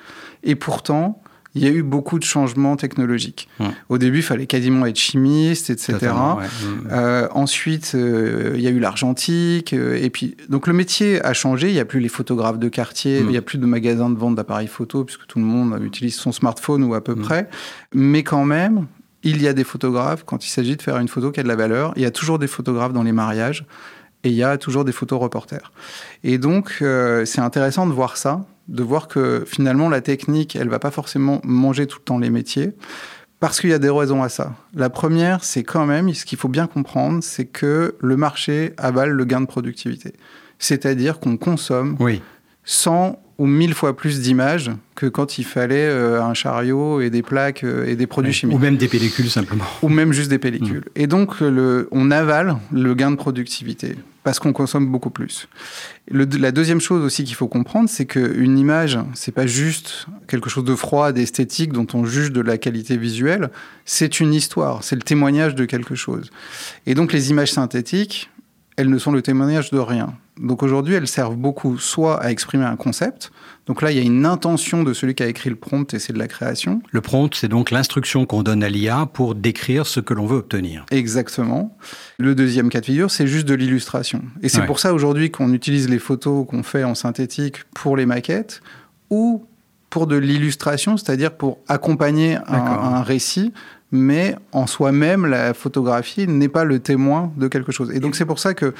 Et 0.44 0.54
pourtant, 0.54 1.22
il 1.54 1.64
y 1.64 1.66
a 1.66 1.70
eu 1.70 1.82
beaucoup 1.82 2.18
de 2.18 2.24
changements 2.24 2.76
technologiques. 2.76 3.48
Au 3.88 3.98
début, 3.98 4.18
il 4.18 4.22
fallait 4.22 4.46
quasiment 4.46 4.86
être 4.86 4.98
chimiste, 4.98 5.70
etc. 5.70 5.96
Ouais. 6.02 6.08
Mm. 6.46 6.88
Euh, 6.92 7.28
ensuite, 7.32 7.92
euh, 7.94 8.52
il 8.54 8.60
y 8.60 8.66
a 8.66 8.70
eu 8.70 8.78
l'argentique. 8.78 9.72
euh, 9.72 9.96
et 10.00 10.10
puis, 10.10 10.36
donc 10.48 10.66
le 10.66 10.72
métier 10.72 11.24
a 11.24 11.32
changé. 11.32 11.68
Il 11.68 11.72
n'y 11.74 11.80
a 11.80 11.84
plus 11.84 12.00
les 12.00 12.08
photographes 12.08 12.58
de 12.58 12.68
quartier. 12.68 13.20
Mm. 13.20 13.24
Il 13.24 13.30
n'y 13.30 13.36
a 13.38 13.42
plus 13.42 13.58
de 13.58 13.66
magasins 13.66 14.10
de 14.10 14.18
vente 14.18 14.34
d'appareils 14.36 14.68
photo 14.68 15.04
puisque 15.04 15.26
tout 15.26 15.38
le 15.38 15.44
monde 15.44 15.78
utilise 15.82 16.14
son 16.16 16.32
smartphone 16.32 16.84
ou 16.84 16.94
à 16.94 17.02
peu 17.02 17.14
Mm. 17.14 17.22
près. 17.22 17.48
Mais 17.94 18.22
quand 18.22 18.44
même, 18.44 18.86
il 19.24 19.42
y 19.42 19.48
a 19.48 19.52
des 19.52 19.64
photographes 19.64 20.22
quand 20.24 20.44
il 20.46 20.50
s'agit 20.50 20.76
de 20.76 20.82
faire 20.82 20.98
une 20.98 21.08
photo 21.08 21.32
qui 21.32 21.40
a 21.40 21.42
de 21.42 21.48
la 21.48 21.56
valeur. 21.56 21.92
Il 21.96 22.02
y 22.02 22.06
a 22.06 22.10
toujours 22.10 22.38
des 22.38 22.46
photographes 22.46 22.92
dans 22.92 23.02
les 23.02 23.12
mariages 23.12 23.64
et 24.28 24.30
il 24.30 24.36
y 24.36 24.42
a 24.42 24.58
toujours 24.58 24.84
des 24.84 24.92
photos 24.92 25.18
reporters. 25.20 25.72
Et 26.22 26.36
donc, 26.36 26.78
euh, 26.82 27.24
c'est 27.24 27.40
intéressant 27.40 27.86
de 27.86 27.92
voir 27.92 28.18
ça, 28.18 28.44
de 28.68 28.82
voir 28.82 29.08
que 29.08 29.44
finalement, 29.46 29.88
la 29.88 30.02
technique, 30.02 30.54
elle 30.54 30.68
va 30.68 30.78
pas 30.78 30.90
forcément 30.90 31.40
manger 31.44 31.86
tout 31.86 31.98
le 32.00 32.04
temps 32.04 32.18
les 32.18 32.30
métiers. 32.30 32.72
Parce 33.40 33.60
qu'il 33.60 33.70
y 33.70 33.72
a 33.72 33.78
des 33.78 33.88
raisons 33.88 34.22
à 34.22 34.28
ça. 34.28 34.52
La 34.74 34.90
première, 34.90 35.44
c'est 35.44 35.62
quand 35.62 35.86
même, 35.86 36.12
ce 36.12 36.24
qu'il 36.24 36.36
faut 36.36 36.48
bien 36.48 36.66
comprendre, 36.66 37.22
c'est 37.22 37.44
que 37.46 37.94
le 38.00 38.16
marché 38.16 38.74
avale 38.76 39.10
le 39.10 39.24
gain 39.24 39.40
de 39.40 39.46
productivité. 39.46 40.12
C'est-à-dire 40.58 41.20
qu'on 41.20 41.36
consomme 41.36 41.96
Oui. 42.00 42.20
100 42.64 43.16
ou 43.38 43.46
1000 43.46 43.72
fois 43.74 43.96
plus 43.96 44.20
d'images 44.20 44.70
que 44.96 45.06
quand 45.06 45.38
il 45.38 45.44
fallait 45.44 45.76
euh, 45.88 46.20
un 46.22 46.34
chariot 46.34 47.00
et 47.00 47.08
des 47.08 47.22
plaques 47.22 47.62
euh, 47.62 47.86
et 47.86 47.94
des 47.94 48.08
produits 48.08 48.30
Ouais. 48.30 48.34
chimiques 48.34 48.56
Ou 48.56 48.60
même 48.60 48.76
des 48.76 48.88
pellicules 48.88 49.30
simplement. 49.30 49.64
ou 49.82 49.88
même 49.88 50.12
juste 50.12 50.28
des 50.28 50.38
pellicules. 50.40 50.78
Mm. 50.96 51.00
Et 51.02 51.06
donc, 51.06 51.38
le, 51.40 51.88
on 51.92 52.10
avale 52.10 52.56
le 52.72 52.94
gain 52.94 53.12
de 53.12 53.16
productivité 53.16 53.94
parce 54.24 54.40
qu'on 54.40 54.52
consomme 54.52 54.90
beaucoup 54.90 55.10
plus. 55.10 55.48
Le- 56.10 56.26
la 56.38 56.50
deuxième 56.50 56.80
chose 56.80 57.04
aussi 57.04 57.22
qu'il 57.22 57.36
faut 57.36 57.46
comprendre, 57.46 57.88
c'est 57.88 58.06
qu'une 58.06 58.58
image, 58.58 58.98
c'est 59.14 59.32
pas 59.32 59.46
juste 59.46 60.06
quelque 60.26 60.50
chose 60.50 60.64
de 60.64 60.74
froid, 60.74 61.12
d'esthétique 61.12 61.72
dont 61.72 61.86
on 61.94 62.04
juge 62.04 62.32
de 62.32 62.40
la 62.40 62.58
qualité 62.58 62.96
visuelle. 62.96 63.50
C'est 63.84 64.18
une 64.18 64.34
histoire, 64.34 64.82
c'est 64.82 64.96
le 64.96 65.02
témoignage 65.02 65.54
de 65.54 65.64
quelque 65.64 65.94
chose. 65.94 66.30
Et 66.86 66.94
donc, 66.94 67.12
les 67.12 67.30
images 67.30 67.52
synthétiques, 67.52 68.30
elles 68.78 68.88
ne 68.88 68.96
sont 68.98 69.10
le 69.10 69.22
témoignage 69.22 69.70
de 69.70 69.78
rien. 69.78 70.14
Donc 70.40 70.62
aujourd'hui, 70.62 70.94
elles 70.94 71.08
servent 71.08 71.34
beaucoup 71.36 71.78
soit 71.78 72.22
à 72.22 72.30
exprimer 72.30 72.64
un 72.64 72.76
concept. 72.76 73.32
Donc 73.66 73.82
là, 73.82 73.90
il 73.90 73.96
y 73.98 74.00
a 74.00 74.04
une 74.04 74.24
intention 74.24 74.84
de 74.84 74.92
celui 74.94 75.16
qui 75.16 75.24
a 75.24 75.26
écrit 75.26 75.50
le 75.50 75.56
prompt 75.56 75.92
et 75.92 75.98
c'est 75.98 76.12
de 76.12 76.18
la 76.18 76.28
création. 76.28 76.80
Le 76.92 77.00
prompt, 77.00 77.34
c'est 77.34 77.48
donc 77.48 77.72
l'instruction 77.72 78.24
qu'on 78.24 78.44
donne 78.44 78.62
à 78.62 78.68
l'IA 78.68 79.06
pour 79.12 79.34
décrire 79.34 79.84
ce 79.84 79.98
que 79.98 80.14
l'on 80.14 80.26
veut 80.26 80.38
obtenir. 80.38 80.86
Exactement. 80.92 81.76
Le 82.18 82.36
deuxième 82.36 82.68
cas 82.70 82.78
de 82.80 82.86
figure, 82.86 83.10
c'est 83.10 83.26
juste 83.26 83.48
de 83.48 83.54
l'illustration. 83.54 84.22
Et 84.42 84.48
c'est 84.48 84.60
Ouais. 84.60 84.66
pour 84.66 84.78
ça 84.78 84.94
aujourd'hui 84.94 85.32
qu'on 85.32 85.52
utilise 85.52 85.88
les 85.88 85.98
photos 85.98 86.46
qu'on 86.46 86.62
fait 86.62 86.84
en 86.84 86.94
synthétique 86.94 87.64
pour 87.74 87.96
les 87.96 88.06
maquettes 88.06 88.60
ou 89.10 89.44
pour 89.90 90.06
de 90.06 90.16
l'illustration, 90.16 90.96
c'est-à-dire 90.96 91.32
pour 91.36 91.58
accompagner 91.66 92.38
un 92.46 93.02
récit, 93.02 93.52
mais 93.90 94.36
en 94.52 94.66
soi-même, 94.66 95.26
la 95.26 95.54
photographie 95.54 96.26
n'est 96.26 96.48
pas 96.48 96.64
le 96.64 96.78
témoin 96.78 97.32
de 97.36 97.48
quelque 97.48 97.72
chose. 97.72 97.90
Et 97.94 98.00
donc 98.00 98.16
c'est 98.16 98.26
pour 98.26 98.38
ça 98.38 98.54
que 98.54 98.74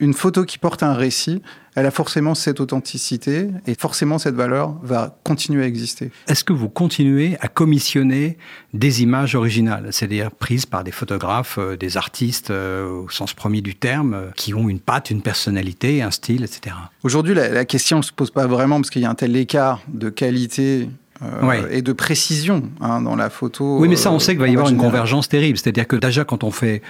une 0.00 0.12
photo 0.12 0.44
qui 0.44 0.58
porte 0.58 0.82
un 0.82 0.92
récit, 0.92 1.40
elle 1.76 1.86
a 1.86 1.90
forcément 1.90 2.34
cette 2.34 2.60
authenticité 2.60 3.48
et 3.66 3.74
forcément 3.74 4.18
cette 4.18 4.34
valeur 4.34 4.76
va 4.82 5.18
continuer 5.24 5.64
à 5.64 5.66
exister. 5.66 6.10
Est-ce 6.28 6.44
que 6.44 6.52
vous 6.52 6.68
continuez 6.68 7.36
à 7.40 7.48
commissionner 7.48 8.38
des 8.72 9.02
images 9.02 9.34
originales, 9.34 9.88
c'est-à-dire 9.90 10.30
prises 10.30 10.66
par 10.66 10.84
des 10.84 10.90
photographes, 10.90 11.58
euh, 11.58 11.76
des 11.76 11.96
artistes 11.96 12.50
euh, 12.50 13.04
au 13.04 13.08
sens 13.08 13.34
premier 13.34 13.60
du 13.60 13.74
terme, 13.74 14.14
euh, 14.14 14.30
qui 14.36 14.52
ont 14.52 14.68
une 14.68 14.80
patte, 14.80 15.10
une 15.10 15.22
personnalité, 15.22 16.02
un 16.02 16.10
style, 16.10 16.44
etc. 16.44 16.76
Aujourd'hui, 17.02 17.34
la, 17.34 17.48
la 17.48 17.64
question 17.64 17.98
ne 17.98 18.02
se 18.02 18.12
pose 18.12 18.30
pas 18.30 18.46
vraiment 18.46 18.76
parce 18.76 18.90
qu'il 18.90 19.02
y 19.02 19.06
a 19.06 19.10
un 19.10 19.14
tel 19.14 19.34
écart 19.36 19.80
de 19.88 20.10
qualité 20.10 20.88
euh, 21.22 21.46
Ouais. 21.46 21.62
et 21.78 21.82
de 21.82 21.92
précision 21.92 22.62
hein, 22.80 23.00
dans 23.00 23.14
la 23.16 23.30
photo. 23.30 23.78
Oui, 23.78 23.88
mais 23.88 23.96
ça, 23.96 24.10
on 24.10 24.16
euh, 24.16 24.18
sait 24.18 24.32
qu'il 24.32 24.40
va 24.40 24.48
y 24.48 24.52
avoir 24.52 24.68
une 24.68 24.76
convergence 24.76 25.28
terrible. 25.28 25.56
C'est-à-dire 25.58 25.86
que 25.86 25.96
déjà, 25.96 26.24
quand 26.24 26.42
on 26.44 26.50
fait, 26.50 26.82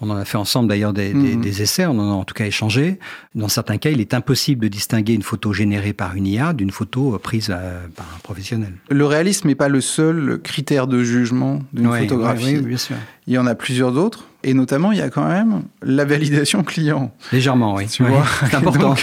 on 0.00 0.08
en 0.10 0.16
a 0.16 0.24
fait 0.24 0.38
ensemble 0.38 0.68
d'ailleurs 0.68 0.92
des, 0.92 1.12
des- 1.12 1.36
Mhm. 1.36 1.40
des 1.40 1.62
essais, 1.62 1.86
on 1.86 1.98
en 1.98 2.10
a 2.10 2.14
en 2.14 2.24
tout 2.24 2.34
cas 2.34 2.46
échangé. 2.46 2.98
Dans 3.34 3.48
certains 3.48 3.78
cas, 3.78 3.90
il 3.90 4.00
est 4.00 4.14
impossible 4.14 4.62
de 4.62 4.68
distinguer 4.68 5.14
une 5.14 5.22
photo 5.22 5.52
générée 5.52 5.92
par 5.92 6.14
une 6.14 6.26
IA 6.26 6.52
d'une 6.52 6.70
photo 6.70 7.14
euh, 7.14 7.18
prise 7.18 7.48
euh, 7.50 7.86
par 7.96 8.06
un 8.14 8.18
professionnel. 8.20 8.72
Le 8.88 9.04
réalisme 9.06 9.48
n'est 9.48 9.54
pas 9.54 9.68
le 9.68 9.80
seul 9.80 10.40
critère 10.42 10.86
de 10.86 11.02
jugement 11.02 11.60
d'une 11.72 11.88
Ouais, 11.88 12.00
photographie. 12.02 12.44
ouais, 12.44 12.56
oui, 12.58 12.66
bien 12.66 12.76
sûr. 12.78 12.96
Il 13.26 13.34
y 13.34 13.38
en 13.38 13.46
a 13.46 13.54
plusieurs 13.54 13.96
autres. 13.96 14.24
Et 14.44 14.54
notamment, 14.54 14.90
il 14.90 14.98
y 14.98 15.02
a 15.02 15.08
quand 15.08 15.28
même 15.28 15.62
la 15.82 16.04
validation 16.04 16.64
client. 16.64 17.14
Légèrement, 17.30 17.76
oui. 17.76 17.86
Tu 17.86 18.02
Ouais, 18.02 18.08
vois 18.10 18.24
C'est 18.50 18.56
important. 18.56 18.96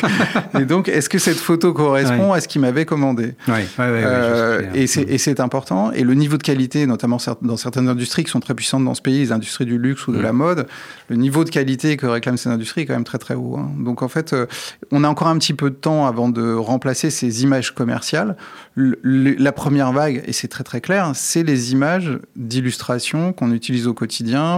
Et 0.59 0.65
donc, 0.65 0.89
est-ce 0.89 1.07
que 1.07 1.17
cette 1.17 1.37
photo 1.37 1.71
correspond 1.71 2.33
à 2.33 2.41
ce 2.41 2.49
qu'il 2.49 2.59
m'avait 2.59 2.83
commandé? 2.83 3.35
Euh, 3.47 4.59
je 4.73 4.85
sais 4.85 5.03
bien. 5.05 5.13
et 5.13 5.17
c'est 5.17 5.39
important. 5.39 5.93
Et 5.93 6.03
le 6.03 6.13
niveau 6.13 6.35
de 6.37 6.43
qualité, 6.43 6.85
notamment 6.85 7.19
dans 7.41 7.55
certaines 7.55 7.87
industries 7.87 8.25
qui 8.25 8.31
sont 8.31 8.41
très 8.41 8.53
puissantes 8.53 8.83
dans 8.83 8.93
ce 8.95 9.01
pays, 9.01 9.19
les 9.19 9.31
industries 9.31 9.65
du 9.65 9.77
luxe 9.77 10.05
ou 10.09 10.11
de 10.11 10.17
Mm. 10.17 10.23
la 10.23 10.33
mode, 10.33 10.67
le 11.07 11.15
niveau 11.15 11.45
de 11.45 11.49
qualité 11.49 11.95
que 11.95 12.05
réclament 12.05 12.35
ces 12.35 12.49
industries 12.49 12.81
est 12.81 12.85
quand 12.85 12.93
même 12.95 13.05
très 13.05 13.17
très 13.17 13.35
haut. 13.35 13.55
hein. 13.57 13.71
Donc 13.79 14.01
en 14.01 14.09
fait, 14.09 14.33
euh, 14.33 14.45
on 14.91 15.05
a 15.05 15.07
encore 15.07 15.27
un 15.29 15.37
petit 15.37 15.53
peu 15.53 15.69
de 15.69 15.75
temps 15.75 16.05
avant 16.05 16.27
de 16.27 16.53
remplacer 16.53 17.11
ces 17.11 17.43
images 17.43 17.73
commerciales. 17.73 18.35
Le- 18.75 18.99
le- 19.03 19.35
la 19.39 19.53
première 19.53 19.93
vague, 19.93 20.21
et 20.25 20.33
c'est 20.33 20.49
très 20.49 20.65
très 20.65 20.81
clair, 20.81 21.11
c'est 21.13 21.43
les 21.43 21.71
images 21.71 22.19
d'illustration 22.35 23.31
qu'on 23.31 23.53
utilise 23.53 23.87
au 23.87 23.93
quotidien 23.93 24.08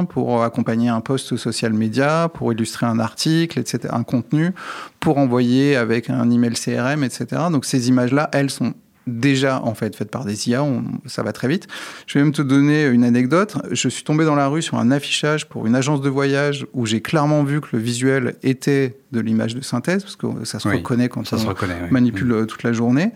pour 0.10 0.44
accompagner 0.44 0.90
un 0.90 1.02
post 1.02 1.36
social 1.38 1.74
média, 1.74 2.30
pour 2.34 2.52
illustrer 2.54 2.86
un 2.86 3.00
article, 3.00 3.60
etc., 3.60 3.80
un 3.92 4.04
contenu, 4.04 4.52
pour 5.00 5.18
envoyer 5.18 5.76
avec 5.76 6.10
un 6.10 6.30
email 6.30 6.54
CRM, 6.54 7.04
etc. 7.04 7.26
Donc 7.52 7.66
ces 7.66 7.90
images-là, 7.90 8.30
elles 8.34 8.50
sont 8.50 8.74
déjà 9.08 9.60
en 9.64 9.74
fait 9.74 9.96
faites 9.96 10.12
par 10.12 10.26
des 10.26 10.48
IA, 10.48 10.64
on- 10.64 10.84
ça 11.08 11.24
va 11.24 11.34
très 11.34 11.48
vite. 11.48 11.68
Je 12.06 12.18
vais 12.20 12.24
même 12.24 12.34
te 12.34 12.42
donner 12.44 12.86
une 12.86 13.04
anecdote. 13.04 13.58
Je 13.72 13.90
suis 13.90 14.04
tombé 14.04 14.26
dans 14.26 14.36
la 14.36 14.48
rue 14.48 14.62
sur 14.62 14.78
un 14.78 14.92
affichage 14.92 15.50
pour 15.50 15.66
une 15.66 15.74
agence 15.76 16.02
de 16.02 16.10
voyage 16.10 16.68
où 16.74 16.86
j'ai 16.86 17.02
clairement 17.02 17.44
vu 17.44 17.62
que 17.62 17.70
le 17.74 17.80
visuel 17.80 18.36
était 18.44 18.96
de 19.12 19.20
l'image 19.20 19.56
de 19.56 19.62
synthèse, 19.62 20.04
parce 20.04 20.16
que 20.16 20.28
ça 20.46 20.60
se 20.60 20.68
Oui, 20.68 20.76
reconnaît 20.78 21.10
quand 21.10 21.26
ça 21.26 21.38
on 21.38 21.40
se 21.40 21.48
reconnaît. 21.48 21.80
oui. 21.84 21.88
manipule 21.90 22.32
euh, 22.32 22.46
toute 22.46 22.62
la 22.64 22.74
journée, 22.74 23.12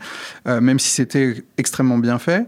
euh, 0.47 0.59
même 0.59 0.79
si 0.79 0.89
c'était 0.89 1.43
extrêmement 1.57 1.99
bien 1.99 2.17
fait. 2.17 2.47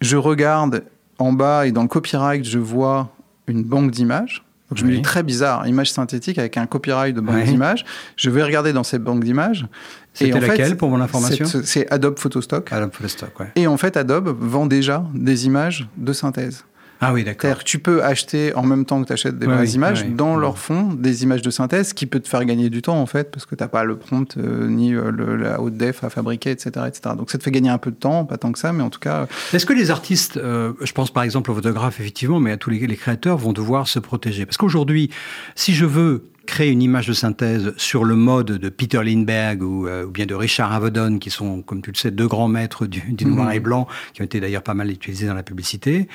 Je 0.00 0.16
regarde 0.16 0.82
en 1.18 1.34
bas 1.34 1.66
et 1.66 1.72
dans 1.72 1.82
le 1.82 1.88
copyright, 1.88 2.44
je 2.46 2.58
vois 2.58 3.14
une 3.50 3.64
banque 3.64 3.90
d'images. 3.90 4.44
Donc 4.70 4.78
je 4.78 4.84
me 4.84 4.92
dis 4.92 5.02
très 5.02 5.24
bizarre, 5.24 5.66
image 5.66 5.90
synthétique 5.90 6.38
avec 6.38 6.56
un 6.56 6.64
copyright 6.66 7.14
de 7.14 7.20
banque 7.20 7.34
Oui. 7.38 7.44
d'images. 7.44 7.84
Je 8.14 8.30
vais 8.30 8.44
regarder 8.44 8.72
dans 8.72 8.84
cette 8.84 9.02
banque 9.02 9.24
d'images. 9.24 9.66
C'était 10.14 10.40
fait, 10.40 10.46
laquelle 10.46 10.76
pour 10.76 10.90
mon 10.90 11.00
information 11.00 11.44
c'est- 11.64 11.90
Adobe 11.92 12.18
Photostock. 12.20 12.68
Ah, 12.70 12.80
le 13.00 13.08
stock, 13.08 13.40
ouais. 13.40 13.48
Et 13.56 13.66
en 13.66 13.76
fait, 13.76 13.96
Adobe 13.96 14.28
vend 14.40 14.66
déjà 14.66 15.04
des 15.12 15.46
images 15.46 15.88
de 15.96 16.12
synthèse. 16.12 16.64
Ah 17.02 17.12
oui, 17.14 17.24
d'accord. 17.24 17.42
C'est-à-dire 17.48 17.64
que 17.64 17.68
tu 17.68 17.78
peux 17.78 18.04
acheter 18.04 18.54
en 18.54 18.62
même 18.62 18.84
temps 18.84 19.00
que 19.02 19.06
tu 19.06 19.12
achètes 19.14 19.38
des 19.38 19.46
Ouais, 19.46 19.54
vraies 19.54 19.66
oui, 19.68 19.72
images, 19.74 20.02
ouais, 20.02 20.08
dans 20.08 20.36
leur 20.36 20.58
fond, 20.58 20.92
des 20.92 21.22
images 21.22 21.40
de 21.40 21.50
synthèse, 21.50 21.92
qui 21.94 22.04
peut 22.06 22.20
te 22.20 22.28
faire 22.28 22.44
gagner 22.44 22.68
du 22.68 22.82
temps 22.82 23.00
en 23.00 23.06
fait, 23.06 23.30
parce 23.30 23.46
que 23.46 23.54
tu 23.54 23.62
n'as 23.64 23.68
pas 23.68 23.84
le 23.84 23.96
prompt 23.96 24.36
euh, 24.36 24.68
ni 24.68 24.94
euh, 24.94 25.10
le- 25.10 25.36
la 25.36 25.60
haute 25.60 25.76
def 25.76 26.04
à 26.04 26.10
fabriquer, 26.10 26.50
etc., 26.50 26.70
etc. 26.88 27.14
Donc 27.16 27.30
ça 27.30 27.38
te 27.38 27.42
fait 27.42 27.50
gagner 27.50 27.70
un 27.70 27.78
peu 27.78 27.90
de 27.90 27.96
temps, 27.96 28.24
pas 28.26 28.36
tant 28.36 28.52
que 28.52 28.58
ça, 28.58 28.72
mais 28.72 28.82
en 28.82 28.90
tout 28.90 29.00
cas, 29.00 29.26
Est-ce 29.54 29.64
que 29.64 29.72
les 29.72 29.90
artistes, 29.90 30.36
euh, 30.36 30.72
je 30.82 30.92
pense 30.92 31.10
par 31.10 31.22
exemple 31.22 31.50
aux 31.50 31.54
photographes 31.54 31.98
effectivement, 32.00 32.38
mais 32.38 32.52
à 32.52 32.56
tous 32.58 32.70
les, 32.70 32.86
les 32.86 32.96
créateurs 32.96 33.38
vont 33.38 33.52
devoir 33.54 33.88
se 33.88 33.98
protéger? 33.98 34.44
Parce 34.44 34.58
qu'aujourd'hui, 34.58 35.10
si 35.54 35.72
je 35.72 35.86
veux 35.86 36.24
créer 36.50 36.70
une 36.70 36.82
image 36.82 37.06
de 37.06 37.12
synthèse 37.12 37.72
sur 37.76 38.04
le 38.04 38.16
mode 38.16 38.46
de 38.52 38.68
Peter 38.68 39.00
Lindbergh 39.04 39.62
ou, 39.62 39.86
euh, 39.86 40.04
ou 40.06 40.10
bien 40.10 40.26
de 40.26 40.34
Richard 40.34 40.72
Avedon, 40.72 41.18
qui 41.18 41.30
sont, 41.30 41.62
comme 41.62 41.80
tu 41.80 41.92
le 41.92 41.96
sais, 41.96 42.10
deux 42.10 42.26
grands 42.26 42.48
maîtres 42.48 42.86
du, 42.86 43.00
du 43.12 43.24
noir 43.24 43.46
Mhm. 43.48 43.54
et 43.54 43.60
blanc, 43.60 43.86
qui 44.12 44.20
ont 44.22 44.24
été 44.24 44.40
d'ailleurs 44.40 44.62
pas 44.64 44.74
mal 44.74 44.90
utilisés 44.90 45.26
dans 45.28 45.34
la 45.34 45.44
publicité, 45.44 46.08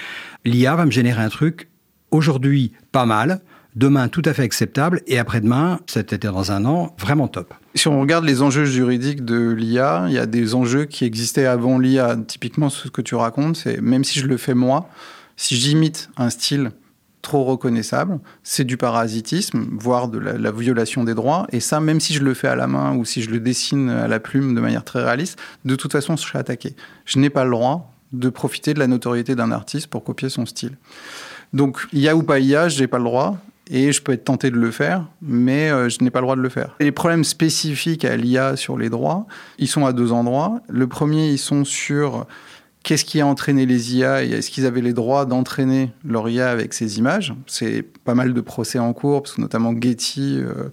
l'IA 0.43 0.75
va 0.75 0.85
me 0.85 0.91
générer 0.91 1.21
un 1.23 1.29
truc 1.29 1.69
aujourd'hui 2.11 2.73
pas 2.91 3.05
mal, 3.05 3.39
demain 3.75 4.07
tout 4.09 4.21
à 4.25 4.33
fait 4.33 4.43
acceptable, 4.43 5.01
et 5.07 5.17
après-demain, 5.19 5.79
c'est-à-dire 5.87 6.33
dans 6.33 6.51
un 6.51 6.65
an, 6.65 6.95
vraiment 6.99 7.27
top. 7.29 7.53
si 7.73 7.87
on 7.87 7.99
regarde 8.01 8.25
les 8.25 8.41
enjeux 8.41 8.65
juridiques 8.65 9.23
de 9.23 9.51
l'IA, 9.51 10.05
il 10.07 10.13
y 10.13 10.17
a 10.19 10.25
des 10.25 10.53
enjeux 10.53 10.85
qui 10.85 11.05
existaient 11.05 11.45
avant 11.45 11.79
l'IA. 11.79 12.17
Typiquement, 12.27 12.69
ce 12.69 12.89
que 12.89 13.01
tu 13.01 13.15
racontes, 13.15 13.55
c'est 13.57 13.79
même 13.81 14.03
si 14.03 14.19
je 14.19 14.27
le 14.27 14.37
fais 14.37 14.53
moi, 14.53 14.89
si 15.37 15.55
j'imite 15.55 16.09
un 16.17 16.29
style 16.29 16.71
trop 17.25 17.43
reconnaissable, 17.43 18.19
c'est 18.43 18.63
du 18.63 18.77
parasitisme, 18.77 19.65
voire 19.71 20.07
de 20.07 20.19
la, 20.19 20.37
la 20.37 20.51
violation 20.51 21.03
des 21.03 21.15
droits. 21.15 21.47
Et 21.51 21.59
ça, 21.59 21.79
même 21.79 21.99
si 21.99 22.13
je 22.13 22.23
le 22.23 22.33
fais 22.33 22.47
à 22.47 22.55
la 22.55 22.67
main 22.67 22.95
ou 22.95 23.03
si 23.03 23.21
je 23.21 23.31
le 23.31 23.39
dessine 23.39 23.89
à 23.89 24.07
la 24.07 24.19
plume 24.19 24.55
de 24.55 24.61
manière 24.61 24.83
très 24.83 25.03
réaliste, 25.03 25.37
de 25.65 25.75
toute 25.75 25.91
façon, 25.91 26.15
je 26.15 26.21
serai 26.21 26.39
attaqué. 26.39 26.75
Je 27.05 27.19
n'ai 27.19 27.31
pas 27.31 27.43
le 27.43 27.51
droit 27.51 27.91
de 28.13 28.29
profiter 28.29 28.73
de 28.73 28.79
la 28.79 28.87
notoriété 28.87 29.35
d'un 29.35 29.51
artiste 29.51 29.87
pour 29.87 30.03
copier 30.03 30.29
son 30.29 30.45
style. 30.45 30.77
Donc, 31.51 31.87
IA 31.91 32.15
ou 32.15 32.23
pas 32.23 32.39
IA, 32.39 32.69
je 32.69 32.79
n'ai 32.79 32.87
pas 32.87 32.99
le 32.99 33.03
droit. 33.03 33.37
Et 33.71 33.91
je 33.91 33.99
peux 33.99 34.11
être 34.11 34.25
tenté 34.25 34.51
de 34.51 34.57
le 34.57 34.69
faire, 34.69 35.07
mais 35.23 35.71
euh, 35.71 35.89
je 35.89 36.03
n'ai 36.03 36.11
pas 36.11 36.19
le 36.19 36.25
droit 36.25 36.35
de 36.35 36.41
le 36.41 36.49
faire. 36.49 36.75
Les 36.79 36.91
problèmes 36.91 37.23
spécifiques 37.23 38.05
à 38.05 38.15
l'IA 38.15 38.55
sur 38.55 38.77
les 38.77 38.91
droits, 38.91 39.25
ils 39.57 39.67
sont 39.67 39.87
à 39.87 39.91
deux 39.91 40.11
endroits. 40.11 40.61
Le 40.69 40.85
premier, 40.85 41.29
ils 41.29 41.39
sont 41.39 41.65
sur 41.65 42.27
qu'est-ce 42.85 43.03
qui 43.03 43.19
a 43.19 43.25
entraîné 43.25 43.65
les 43.65 43.95
IA 43.95 44.23
et 44.23 44.29
est-ce 44.29 44.51
qu'ils 44.51 44.65
avaient 44.65 44.81
les 44.81 44.93
droits 44.93 45.25
d'entraîner 45.25 45.91
leur 46.05 46.29
IA 46.29 46.49
avec 46.51 46.73
ces 46.73 46.99
images? 46.99 47.33
C'est 47.47 47.81
pas 47.81 48.13
mal 48.13 48.33
de 48.33 48.41
procès 48.41 48.79
en 48.79 48.93
cours, 48.93 49.23
notamment 49.39 49.73
Getty 49.77 50.37
euh, 50.37 50.69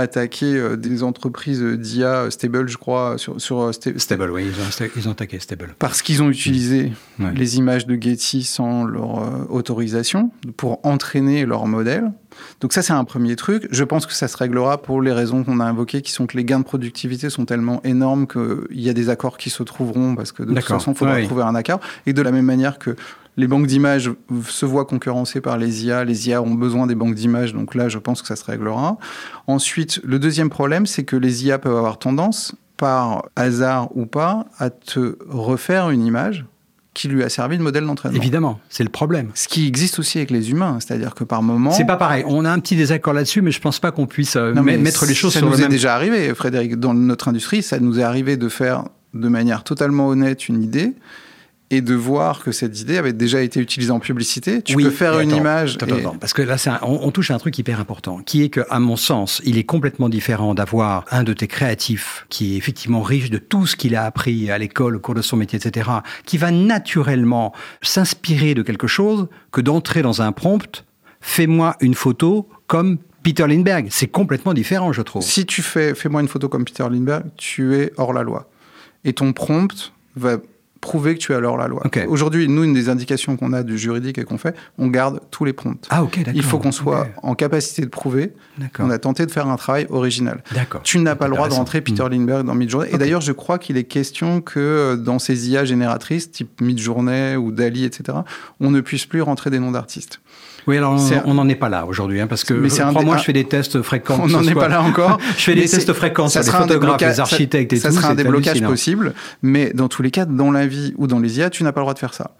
attaqué 0.00 0.46
euh, 0.56 0.76
des 0.76 1.02
entreprises 1.02 1.62
d'IA, 1.62 2.06
euh, 2.24 2.30
Stable, 2.30 2.68
je 2.68 2.76
crois, 2.76 3.18
sur, 3.18 3.40
sur 3.40 3.60
euh, 3.60 3.70
Sta- 3.72 3.98
Stable, 3.98 4.30
oui, 4.30 4.46
ils 4.46 4.60
ont, 4.84 4.88
ils 4.96 5.08
ont 5.08 5.12
attaqué 5.12 5.38
Stable. 5.38 5.74
parce 5.78 6.02
qu'ils 6.02 6.22
ont 6.22 6.30
utilisé 6.30 6.92
les 7.34 7.56
images 7.58 7.86
de 7.86 8.00
Getty 8.00 8.42
sans 8.42 8.84
leur 8.84 9.18
euh, 9.22 9.44
autorisation 9.48 10.30
pour 10.56 10.80
entraîner 10.86 11.46
leur 11.46 11.66
modèle. 11.66 12.12
Donc 12.60 12.72
ça, 12.74 12.82
c'est 12.82 12.92
un 12.92 13.04
premier 13.04 13.34
truc. 13.34 13.66
Je 13.70 13.82
pense 13.84 14.04
que 14.06 14.12
ça 14.12 14.28
se 14.28 14.36
réglera 14.36 14.82
pour 14.82 15.00
les 15.00 15.12
raisons 15.12 15.42
qu'on 15.42 15.58
a 15.60 15.64
invoquées, 15.64 16.02
qui 16.02 16.12
sont 16.12 16.26
que 16.26 16.36
les 16.36 16.44
gains 16.44 16.58
de 16.60 16.64
productivité 16.64 17.30
sont 17.30 17.46
tellement 17.46 17.80
énormes 17.82 18.26
qu'il 18.26 18.66
y 18.80 18.90
a 18.90 18.92
des 18.92 19.08
accords 19.08 19.38
qui 19.38 19.48
se 19.50 19.62
trouveront, 19.62 20.14
parce 20.14 20.32
que 20.32 20.42
de 20.42 20.52
toute 20.54 20.64
façon, 20.64 20.92
il 20.92 20.96
faudra 20.98 21.22
trouver 21.22 21.42
un 21.44 21.54
accord. 21.54 21.80
Et 22.04 22.12
de 22.12 22.20
la 22.22 22.32
même 22.32 22.44
manière 22.44 22.78
que 22.78 22.94
les 23.36 23.46
banques 23.46 23.66
d'images 23.66 24.10
se 24.48 24.66
voient 24.66 24.86
concurrencées 24.86 25.40
par 25.40 25.58
les 25.58 25.84
IA, 25.84 26.04
les 26.04 26.28
IA 26.28 26.42
ont 26.42 26.54
besoin 26.54 26.86
des 26.86 26.94
banques 26.94 27.14
d'images, 27.14 27.52
donc 27.52 27.74
là, 27.74 27.88
je 27.88 27.98
pense 27.98 28.22
que 28.22 28.28
ça 28.28 28.36
se 28.36 28.44
réglera. 28.44 28.98
Ensuite, 29.46 30.00
le 30.04 30.18
deuxième 30.18 30.50
problème, 30.50 30.86
c'est 30.86 31.04
que 31.04 31.16
les 31.16 31.46
IA 31.46 31.58
peuvent 31.58 31.76
avoir 31.76 31.98
tendance, 31.98 32.54
par 32.76 33.24
hasard 33.36 33.96
ou 33.96 34.06
pas, 34.06 34.46
à 34.58 34.70
te 34.70 35.16
refaire 35.28 35.90
une 35.90 36.04
image 36.04 36.44
qui 36.94 37.08
lui 37.08 37.22
a 37.22 37.28
servi 37.28 37.58
de 37.58 37.62
modèle 37.62 37.84
d'entraînement. 37.84 38.16
Évidemment, 38.16 38.58
c'est 38.70 38.84
le 38.84 38.88
problème. 38.88 39.30
Ce 39.34 39.48
qui 39.48 39.66
existe 39.66 39.98
aussi 39.98 40.16
avec 40.16 40.30
les 40.30 40.50
humains, 40.50 40.78
c'est-à-dire 40.80 41.14
que 41.14 41.24
par 41.24 41.42
moment. 41.42 41.70
C'est 41.70 41.84
pas 41.84 41.98
pareil. 41.98 42.24
On 42.26 42.46
a 42.46 42.50
un 42.50 42.58
petit 42.58 42.74
désaccord 42.74 43.12
là-dessus, 43.12 43.42
mais 43.42 43.50
je 43.50 43.60
pense 43.60 43.80
pas 43.80 43.90
qu'on 43.90 44.06
puisse 44.06 44.36
euh, 44.36 44.54
Non, 44.54 44.62
mettre 44.62 45.04
les 45.04 45.14
choses 45.14 45.34
ça 45.34 45.40
sur 45.40 45.46
nous 45.48 45.52
le 45.52 45.58
est 45.58 45.62
même. 45.62 45.70
déjà 45.70 45.94
arrivé, 45.94 46.34
Frédéric, 46.34 46.76
dans 46.76 46.94
notre 46.94 47.28
industrie, 47.28 47.62
ça 47.62 47.78
nous 47.80 48.00
est 48.00 48.02
arrivé 48.02 48.38
de 48.38 48.48
faire 48.48 48.84
de 49.12 49.28
manière 49.28 49.62
totalement 49.62 50.08
honnête 50.08 50.48
une 50.48 50.62
idée 50.62 50.94
et 51.70 51.80
de 51.80 51.94
voir 51.94 52.44
que 52.44 52.52
cette 52.52 52.80
idée 52.80 52.96
avait 52.96 53.12
déjà 53.12 53.42
été 53.42 53.58
utilisée 53.58 53.90
en 53.90 53.98
publicité. 53.98 54.62
Tu 54.62 54.76
Oui, 54.76 54.84
peux 54.84 54.90
faire 54.90 55.18
une 55.18 55.32
image. 55.32 55.76
attends, 55.80 55.96
et- 55.96 56.00
attends, 56.00 56.16
parce 56.16 56.32
que 56.32 56.42
là, 56.42 56.58
c'est 56.58 56.70
un- 56.70 56.78
on, 56.82 57.00
on 57.02 57.10
touche 57.10 57.32
à 57.32 57.34
un 57.34 57.38
truc 57.38 57.58
hyper 57.58 57.80
important, 57.80 58.18
qui 58.18 58.44
est 58.44 58.50
que, 58.50 58.60
à 58.70 58.78
mon 58.78 58.94
sens, 58.94 59.42
il 59.44 59.58
est 59.58 59.64
complètement 59.64 60.08
différent 60.08 60.54
d'avoir 60.54 61.04
un 61.10 61.24
de 61.24 61.32
tes 61.32 61.48
créatifs 61.48 62.24
qui 62.28 62.54
est 62.54 62.56
effectivement 62.56 63.02
riche 63.02 63.30
de 63.30 63.38
tout 63.38 63.66
ce 63.66 63.74
qu'il 63.74 63.96
a 63.96 64.04
appris 64.04 64.48
à 64.50 64.58
l'école, 64.58 64.94
au 64.96 65.00
cours 65.00 65.14
de 65.16 65.22
son 65.22 65.36
métier, 65.36 65.58
etc., 65.58 65.90
qui 66.24 66.38
va 66.38 66.52
naturellement 66.52 67.52
s'inspirer 67.82 68.54
de 68.54 68.62
quelque 68.62 68.86
chose 68.86 69.26
que 69.50 69.60
d'entrer 69.60 70.02
dans 70.02 70.22
un 70.22 70.30
prompt. 70.32 70.84
Fais-moi 71.20 71.76
une 71.80 71.94
photo 71.94 72.48
comme 72.68 72.98
Peter 73.24 73.46
Lindbergh. 73.48 73.88
C'est 73.90 74.06
complètement 74.06 74.54
différent, 74.54 74.92
je 74.92 75.02
trouve. 75.02 75.22
Si 75.22 75.44
tu 75.46 75.62
fais 75.62 75.94
fais-moi 75.96 76.20
une 76.20 76.28
photo 76.28 76.48
comme 76.48 76.64
Peter 76.64 76.84
Lindbergh, 76.88 77.24
tu 77.36 77.74
es 77.74 77.92
hors 77.96 78.12
la 78.12 78.22
loi. 78.22 78.48
Et 79.04 79.12
ton 79.12 79.32
prompt 79.32 79.92
va 80.14 80.36
prouver 80.86 81.14
que 81.14 81.18
tu 81.20 81.32
es 81.32 81.36
hors 81.36 81.56
la 81.56 81.66
loi. 81.66 81.82
Aujourd'hui, 82.08 82.46
nous, 82.48 82.62
une 82.62 82.72
des 82.72 82.88
indications 82.88 83.36
qu'on 83.36 83.52
a 83.52 83.62
du 83.64 83.76
juridique 83.76 84.18
et 84.18 84.24
qu'on 84.24 84.38
fait, 84.38 84.54
on 84.78 84.86
garde 84.86 85.20
tous 85.32 85.44
les 85.44 85.52
prompts. 85.52 85.84
Ah, 85.90 86.04
ok, 86.04 86.18
d'accord. 86.18 86.32
Il 86.34 86.42
faut 86.44 86.58
qu'on 86.58 86.70
soit 86.70 87.08
en 87.22 87.34
capacité 87.34 87.82
de 87.82 87.88
prouver 87.88 88.32
qu'on 88.72 88.90
a 88.90 88.98
tenté 88.98 89.26
de 89.26 89.30
faire 89.32 89.48
un 89.48 89.56
travail 89.56 89.86
original. 89.90 90.42
D'accord. 90.54 90.82
Tu 90.84 90.98
n'as 91.00 91.16
pas 91.16 91.26
le 91.26 91.34
droit 91.34 91.48
de 91.48 91.54
rentrer 91.54 91.80
Peter 91.80 92.04
Mm. 92.04 92.10
Lindbergh 92.12 92.46
dans 92.46 92.54
Midjourney. 92.54 92.90
Et 92.90 92.94
Ok. 92.94 93.00
d'ailleurs, 93.00 93.20
je 93.20 93.32
crois 93.32 93.58
qu'il 93.58 93.76
est 93.76 93.84
question 93.84 94.40
que 94.40 94.60
euh, 94.60 94.96
dans 94.96 95.18
ces 95.18 95.50
IA 95.50 95.64
génératrices, 95.64 96.30
type 96.30 96.60
Midjourney 96.60 97.34
ou 97.36 97.50
Dali, 97.50 97.84
etc., 97.84 98.18
on 98.60 98.70
ne 98.70 98.80
puisse 98.80 99.06
plus 99.06 99.22
rentrer 99.22 99.50
des 99.50 99.58
noms 99.58 99.72
d'artistes. 99.72 100.20
Oui, 100.66 100.76
alors 100.78 100.98
on 101.26 101.34
n'en 101.34 101.48
est 101.48 101.54
pas 101.54 101.68
là 101.68 101.86
aujourd'hui, 101.86 102.20
hein, 102.20 102.26
parce 102.26 102.42
que 102.44 102.52
Mais 102.54 102.80
un 102.80 102.92
dé- 102.92 103.00
je 103.18 103.22
fais 103.22 103.32
des 103.32 103.44
tests 103.44 103.82
fréquents. 103.82 104.18
On 104.22 104.26
n'en 104.26 104.42
est 104.42 104.52
soit- 104.52 104.62
pas 104.62 104.68
là 104.68 104.82
encore. 104.82 105.18
je 105.36 105.42
fais 105.42 105.54
des 105.54 105.68
tests 105.68 105.92
fréquents 105.92 106.28
ça 106.28 106.42
sur 106.42 106.52
les 106.52 106.58
photographes, 106.58 107.00
les 107.00 107.20
architectes 107.20 107.72
et 107.72 107.76
ça, 107.76 107.88
tout. 107.88 107.94
Ça 107.94 108.00
sera 108.00 108.12
un 108.12 108.16
déblocage 108.16 108.60
possible, 108.62 109.14
mais 109.42 109.72
dans 109.74 109.88
tous 109.88 110.02
les 110.02 110.10
cas, 110.10 110.24
dans 110.24 110.50
la 110.50 110.66
vie 110.66 110.92
ou 110.96 111.06
dans 111.06 111.18
les 111.20 111.38
IA, 111.38 111.50
tu 111.50 111.62
n'as 111.64 111.72
pas 111.72 111.80
le 111.80 111.84
droit 111.84 111.94
de 111.94 111.98
faire 111.98 112.14
ça. 112.14 112.32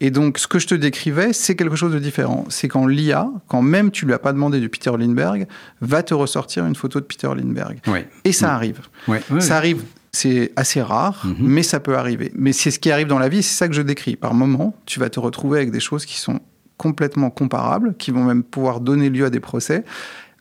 Et 0.00 0.10
donc, 0.10 0.38
ce 0.38 0.46
que 0.46 0.58
je 0.58 0.66
te 0.66 0.74
décrivais, 0.74 1.32
c'est 1.32 1.54
quelque 1.56 1.76
chose 1.76 1.92
de 1.92 1.98
différent. 1.98 2.44
C'est 2.48 2.68
quand 2.68 2.86
l'IA, 2.86 3.28
quand 3.48 3.62
même 3.62 3.90
tu 3.90 4.06
lui 4.06 4.12
as 4.14 4.18
pas 4.18 4.32
demandé 4.32 4.60
du 4.60 4.68
Peter 4.68 4.90
Lindbergh, 4.98 5.46
va 5.80 6.02
te 6.02 6.14
ressortir 6.14 6.66
une 6.66 6.74
photo 6.74 7.00
de 7.00 7.04
Peter 7.04 7.28
Lindbergh. 7.36 7.78
Oui. 7.88 8.00
Et 8.24 8.32
ça 8.32 8.54
arrive. 8.54 8.80
Oui, 9.08 9.18
oui, 9.30 9.42
Ça 9.42 9.56
arrive. 9.56 9.82
C'est 10.12 10.52
assez 10.56 10.80
rare, 10.80 11.22
Mhm. 11.26 11.34
mais 11.40 11.62
ça 11.62 11.78
peut 11.78 11.94
arriver. 11.98 12.32
Mais 12.34 12.52
c'est 12.52 12.70
ce 12.70 12.78
qui 12.78 12.90
arrive 12.90 13.06
dans 13.06 13.18
la 13.18 13.28
vie, 13.28 13.42
c'est 13.42 13.54
ça 13.54 13.68
que 13.68 13.74
je 13.74 13.82
décris. 13.82 14.16
Par 14.16 14.32
moment, 14.32 14.74
tu 14.86 14.98
vas 14.98 15.10
te 15.10 15.20
retrouver 15.20 15.58
avec 15.58 15.70
des 15.70 15.80
choses 15.80 16.06
qui 16.06 16.18
sont 16.18 16.40
complètement 16.76 17.30
comparables, 17.30 17.94
qui 17.98 18.10
vont 18.10 18.24
même 18.24 18.42
pouvoir 18.42 18.80
donner 18.80 19.10
lieu 19.10 19.24
à 19.24 19.30
des 19.30 19.40
procès, 19.40 19.84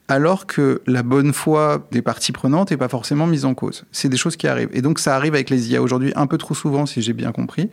alors 0.07 0.45
que 0.45 0.81
la 0.85 1.01
bonne 1.01 1.33
foi 1.33 1.87
des 1.91 2.01
parties 2.01 2.31
prenantes 2.31 2.71
n'est 2.71 2.77
pas 2.77 2.87
forcément 2.87 3.25
mise 3.25 3.45
en 3.45 3.55
cause. 3.55 3.85
C'est 3.91 4.09
des 4.09 4.17
choses 4.17 4.35
qui 4.35 4.47
arrivent. 4.47 4.69
Et 4.71 4.81
donc 4.81 4.99
ça 4.99 5.15
arrive 5.15 5.33
avec 5.33 5.49
les 5.49 5.71
IA 5.71 5.81
aujourd'hui 5.81 6.13
un 6.15 6.27
peu 6.27 6.37
trop 6.37 6.53
souvent, 6.53 6.85
si 6.85 7.01
j'ai 7.01 7.13
bien 7.13 7.31
compris. 7.31 7.69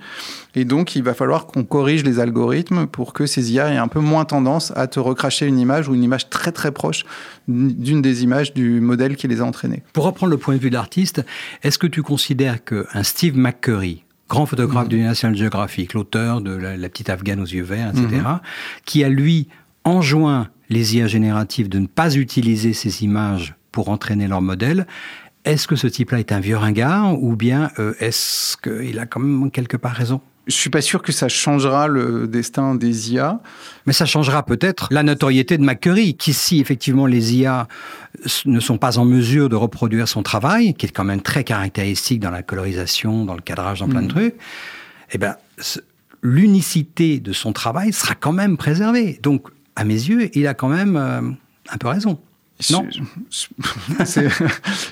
Et 0.54 0.64
donc 0.64 0.96
il 0.96 1.02
va 1.02 1.14
falloir 1.14 1.46
qu'on 1.46 1.64
corrige 1.64 2.04
les 2.04 2.20
algorithmes 2.20 2.86
pour 2.86 3.12
que 3.12 3.26
ces 3.26 3.52
IA 3.52 3.72
aient 3.72 3.76
un 3.76 3.88
peu 3.88 4.00
moins 4.00 4.24
tendance 4.24 4.72
à 4.76 4.86
te 4.86 4.98
recracher 4.98 5.46
une 5.46 5.58
image 5.58 5.88
ou 5.88 5.94
une 5.94 6.02
image 6.02 6.30
très 6.30 6.52
très 6.52 6.72
proche 6.72 7.04
d'une 7.48 8.00
des 8.00 8.22
images 8.22 8.54
du 8.54 8.80
modèle 8.80 9.16
qui 9.16 9.28
les 9.28 9.40
a 9.40 9.44
entraînées. 9.44 9.82
Pour 9.92 10.04
reprendre 10.04 10.30
le 10.30 10.38
point 10.38 10.54
de 10.54 10.60
vue 10.60 10.70
de 10.70 10.74
l'artiste, 10.74 11.22
est-ce 11.62 11.78
que 11.78 11.86
tu 11.86 12.02
considères 12.02 12.64
qu'un 12.64 13.02
Steve 13.02 13.36
McCurry, 13.36 14.04
grand 14.28 14.46
photographe 14.46 14.88
du 14.88 15.00
National 15.00 15.36
Geographic, 15.36 15.94
l'auteur 15.94 16.40
de 16.40 16.54
la, 16.54 16.76
La 16.76 16.88
petite 16.88 17.10
Afghane 17.10 17.40
aux 17.40 17.46
yeux 17.46 17.62
verts, 17.62 17.90
etc., 17.90 18.22
qui 18.84 19.04
a 19.04 19.08
lui 19.08 19.48
enjoint 19.84 20.48
les 20.70 20.96
IA 20.96 21.06
génératives 21.06 21.68
de 21.68 21.78
ne 21.78 21.86
pas 21.86 22.14
utiliser 22.16 22.72
ces 22.72 23.04
images 23.04 23.54
pour 23.72 23.88
entraîner 23.88 24.28
leur 24.28 24.40
modèle, 24.40 24.86
est-ce 25.44 25.66
que 25.66 25.76
ce 25.76 25.86
type-là 25.86 26.20
est 26.20 26.32
un 26.32 26.40
vieux 26.40 26.56
ringard 26.56 27.20
ou 27.20 27.34
bien 27.34 27.70
euh, 27.78 27.94
est-ce 27.98 28.56
qu'il 28.56 28.98
a 28.98 29.06
quand 29.06 29.20
même 29.20 29.50
quelque 29.50 29.76
part 29.76 29.92
raison? 29.92 30.20
Je 30.46 30.54
suis 30.54 30.70
pas 30.70 30.80
sûr 30.80 31.02
que 31.02 31.12
ça 31.12 31.28
changera 31.28 31.86
le 31.86 32.26
destin 32.26 32.74
des 32.74 33.12
IA. 33.12 33.40
Mais 33.86 33.92
ça 33.92 34.06
changera 34.06 34.44
peut-être 34.44 34.88
la 34.90 35.02
notoriété 35.02 35.56
de 35.56 35.62
McCurry, 35.62 36.14
qui 36.14 36.32
si 36.32 36.60
effectivement 36.60 37.06
les 37.06 37.34
IA 37.36 37.68
ne 38.46 38.60
sont 38.60 38.78
pas 38.78 38.98
en 38.98 39.04
mesure 39.04 39.48
de 39.48 39.56
reproduire 39.56 40.08
son 40.08 40.22
travail, 40.22 40.74
qui 40.74 40.86
est 40.86 40.90
quand 40.90 41.04
même 41.04 41.22
très 41.22 41.44
caractéristique 41.44 42.20
dans 42.20 42.30
la 42.30 42.42
colorisation, 42.42 43.24
dans 43.24 43.34
le 43.34 43.40
cadrage, 43.40 43.80
dans 43.80 43.88
plein 43.88 44.02
de 44.02 44.08
trucs, 44.08 44.34
eh 45.12 45.18
ben 45.18 45.36
l'unicité 46.22 47.20
de 47.20 47.32
son 47.32 47.52
travail 47.52 47.92
sera 47.92 48.14
quand 48.14 48.32
même 48.32 48.56
préservée. 48.56 49.18
Donc, 49.22 49.48
à 49.76 49.84
mes 49.84 49.94
yeux, 49.94 50.30
il 50.36 50.46
a 50.46 50.54
quand 50.54 50.68
même 50.68 50.96
euh, 50.96 51.20
un 51.70 51.78
peu 51.78 51.88
raison. 51.88 52.18
Non? 52.70 52.86
Je, 52.92 53.00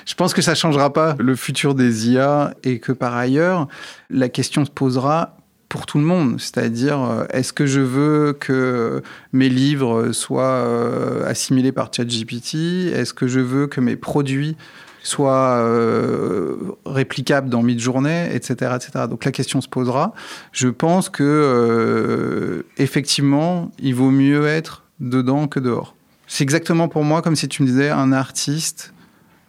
je 0.05 0.15
pense 0.15 0.33
que 0.33 0.41
ça 0.41 0.55
changera 0.55 0.91
pas 0.91 1.15
le 1.19 1.35
futur 1.35 1.73
des 1.73 2.09
IA 2.09 2.53
et 2.63 2.79
que 2.79 2.91
par 2.91 3.15
ailleurs, 3.15 3.67
la 4.09 4.27
question 4.27 4.65
se 4.65 4.71
posera 4.71 5.37
pour 5.71 5.85
tout 5.85 5.99
le 5.99 6.03
monde. 6.03 6.35
C'est-à-dire, 6.37 7.01
euh, 7.01 7.23
est-ce 7.29 7.53
que 7.53 7.65
je 7.65 7.79
veux 7.79 8.33
que 8.33 9.01
mes 9.31 9.47
livres 9.47 10.11
soient 10.11 10.43
euh, 10.43 11.25
assimilés 11.25 11.71
par 11.71 11.89
ChatGPT? 11.93 12.91
Est-ce 12.93 13.13
que 13.13 13.25
je 13.25 13.39
veux 13.39 13.67
que 13.67 13.79
mes 13.79 13.95
produits 13.95 14.57
soient 15.01 15.61
euh, 15.61 16.57
réplicables 16.85 17.47
dans 17.47 17.63
Midjourney, 17.63 18.35
etc., 18.35 18.73
etc. 18.75 19.05
Donc 19.09 19.23
la 19.23 19.31
question 19.31 19.61
se 19.61 19.69
posera. 19.69 20.13
Je 20.51 20.67
pense 20.67 21.07
que 21.07 21.23
euh, 21.23 22.63
effectivement, 22.77 23.71
il 23.79 23.95
vaut 23.95 24.11
mieux 24.11 24.47
être 24.47 24.83
dedans 24.99 25.47
que 25.47 25.61
dehors. 25.61 25.95
C'est 26.27 26.43
exactement 26.43 26.89
pour 26.89 27.05
moi 27.05 27.21
comme 27.21 27.37
si 27.37 27.47
tu 27.47 27.63
me 27.63 27.67
disais 27.67 27.89
un 27.89 28.11
artiste 28.11 28.93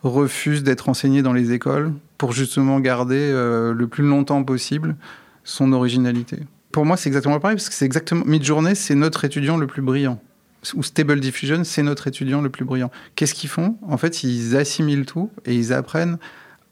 refuse 0.05 0.63
d'être 0.63 0.89
enseigné 0.89 1.21
dans 1.23 1.33
les 1.33 1.51
écoles 1.51 1.93
pour 2.17 2.31
justement 2.33 2.79
garder 2.79 3.33
le 3.33 3.87
plus 3.87 4.05
longtemps 4.05 4.43
possible 4.45 4.97
son 5.45 5.73
originalité. 5.73 6.39
Pour 6.73 6.87
moi, 6.87 6.97
c'est 6.97 7.09
exactement 7.09 7.39
pareil 7.39 7.57
parce 7.57 7.69
que 7.69 7.75
c'est 7.75 7.85
exactement 7.85 8.25
Midjourney, 8.25 8.75
c'est 8.75 8.95
notre 8.95 9.25
étudiant 9.25 9.57
le 9.57 9.67
plus 9.67 9.83
brillant. 9.83 10.21
Ou 10.75 10.83
Stable 10.83 11.21
Diffusion, 11.21 11.65
c'est 11.65 11.83
notre 11.83 12.07
étudiant 12.07 12.41
le 12.41 12.49
plus 12.49 12.65
brillant. 12.65 12.91
Qu'est-ce 13.17 13.35
qu'ils 13.35 13.51
font? 13.51 13.77
En 13.83 13.99
fait, 13.99 14.23
ils 14.23 14.57
assimilent 14.57 15.07
tout 15.07 15.31
et 15.45 15.55
ils 15.55 15.73
apprennent 15.73 16.19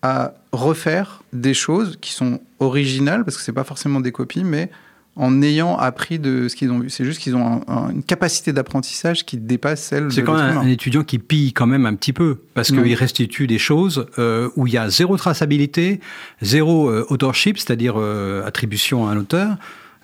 à 0.03 0.35
refaire 0.53 1.23
des 1.33 1.55
choses 1.55 1.99
qui 2.01 2.13
sont 2.13 2.41
originales 2.61 3.25
parce 3.25 3.37
que 3.37 3.43
c'est 3.43 3.53
pas 3.53 3.65
forcément 3.65 4.01
des 4.01 4.13
copies, 4.13 4.45
mais 4.45 4.71
en 5.17 5.43
ayant 5.43 5.77
appris 5.77 6.19
de 6.19 6.49
ce 6.49 6.57
qu'ils 6.57 6.71
ont 6.71 6.79
vu. 6.79 6.89
C'est 6.89 7.05
juste 7.05 7.21
qu'ils 7.21 7.35
ont 7.35 7.45
un- 7.47 7.61
un- 7.73 7.91
une 7.91 8.03
capacité 8.03 8.53
d'apprentissage 8.53 9.27
qui 9.27 9.37
dépasse 9.37 9.83
celle 9.83 10.05
de 10.05 10.11
C'est 10.11 10.23
quand 10.23 10.35
même 10.37 10.57
un, 10.59 10.67
étudiant 10.67 11.03
qui 11.05 11.19
pille 11.19 11.53
quand 11.53 11.67
même 11.67 11.85
un 11.85 11.95
petit 11.95 12.13
peu, 12.13 12.39
parce 12.55 12.69
qu'il 12.71 12.95
restitue 12.95 13.47
des 13.47 13.59
choses 13.59 14.07
euh, 14.19 14.49
où 14.57 14.67
il 14.67 14.73
y 14.73 14.79
a 14.79 14.89
zéro 14.89 15.17
traçabilité, 15.17 16.01
zéro 16.43 16.89
euh, 16.89 17.05
authorship, 17.11 17.59
c'est-à-dire 17.59 17.95
euh, 17.99 18.47
attribution 18.47 19.09
à 19.09 19.13
un 19.13 19.17
auteur. 19.17 19.57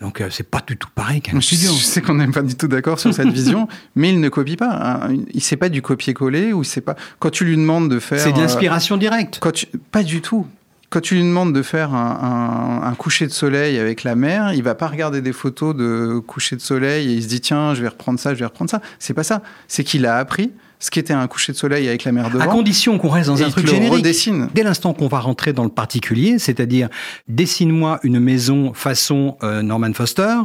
Donc 0.02 0.22
c'est 0.28 0.50
pas 0.50 0.60
du 0.66 0.76
tout 0.76 0.88
pareil 0.94 1.22
qu'un 1.22 1.38
étudiant. 1.38 1.72
je 1.72 1.82
sais 1.84 2.02
qu'on 2.02 2.14
n'est 2.16 2.26
pas 2.26 2.42
du 2.42 2.54
tout 2.54 2.68
d'accord 2.68 2.98
sur 2.98 3.14
cette 3.14 3.28
vision, 3.30 3.66
mais 3.96 4.10
il 4.10 4.20
ne 4.20 4.28
copie 4.28 4.56
pas. 4.56 5.06
hein. 5.06 5.16
Il 5.32 5.40
sait 5.40 5.56
pas 5.56 5.70
du 5.70 5.80
copier-coller 5.80 6.52
ou 6.52 6.64
sait 6.64 6.82
pas. 6.82 6.96
Quand 7.18 7.30
tu 7.30 7.46
lui 7.46 7.56
demandes 7.56 7.88
de 7.90 7.98
faire, 7.98 8.20
C'est 8.20 8.32
de 8.32 8.38
l'inspiration 8.38 8.98
directe. 8.98 9.38
quand 9.40 9.52
tu- 9.52 9.66
pas 9.90 10.02
du 10.02 10.20
tout. 10.20 10.46
Quand 10.90 11.00
tu 11.00 11.14
lui 11.16 11.22
demandes 11.22 11.52
de 11.52 11.62
faire 11.62 11.94
un, 11.94 12.80
un- 12.82 12.88
un 12.88 12.94
coucher 12.94 13.26
de 13.26 13.32
soleil 13.32 13.78
avec 13.78 14.04
la 14.04 14.14
mer, 14.14 14.52
il 14.54 14.62
va 14.62 14.74
pas 14.74 14.86
regarder 14.86 15.20
des 15.20 15.32
photos 15.32 15.74
de 15.74 16.20
coucher 16.26 16.54
de 16.56 16.60
soleil 16.60 17.10
et 17.10 17.14
il 17.14 17.22
se 17.22 17.28
dit 17.28 17.40
tiens, 17.40 17.74
je 17.74 17.82
vais 17.82 17.88
reprendre 17.88 18.18
ça, 18.20 18.34
je 18.34 18.38
vais 18.38 18.44
reprendre 18.46 18.70
ça. 18.70 18.80
C'est 18.98 19.14
pas 19.14 19.24
ça. 19.24 19.42
C'est 19.68 19.82
qu'il 19.84 20.06
a 20.06 20.16
appris 20.16 20.52
ce 20.78 20.90
qu'était 20.90 21.14
un 21.14 21.26
coucher 21.26 21.52
de 21.52 21.56
soleil 21.56 21.88
avec 21.88 22.04
la 22.04 22.12
mer 22.12 22.30
devant. 22.30 22.44
À 22.44 22.46
condition 22.46 22.98
qu'on 22.98 23.08
reste 23.08 23.28
dans 23.28 23.42
un 23.42 23.50
truc 23.50 23.66
générique. 23.66 23.94
redessine. 23.94 24.48
Dès 24.54 24.62
l'instant 24.62 24.92
qu'on 24.94 25.08
va 25.08 25.18
rentrer 25.20 25.52
dans 25.52 25.64
le 25.64 25.70
particulier, 25.70 26.38
c'est-à-dire 26.38 26.88
dessine-moi 27.28 27.98
une 28.02 28.20
maison 28.20 28.72
façon 28.74 29.36
euh, 29.42 29.62
Norman 29.62 29.92
Foster. 29.92 30.36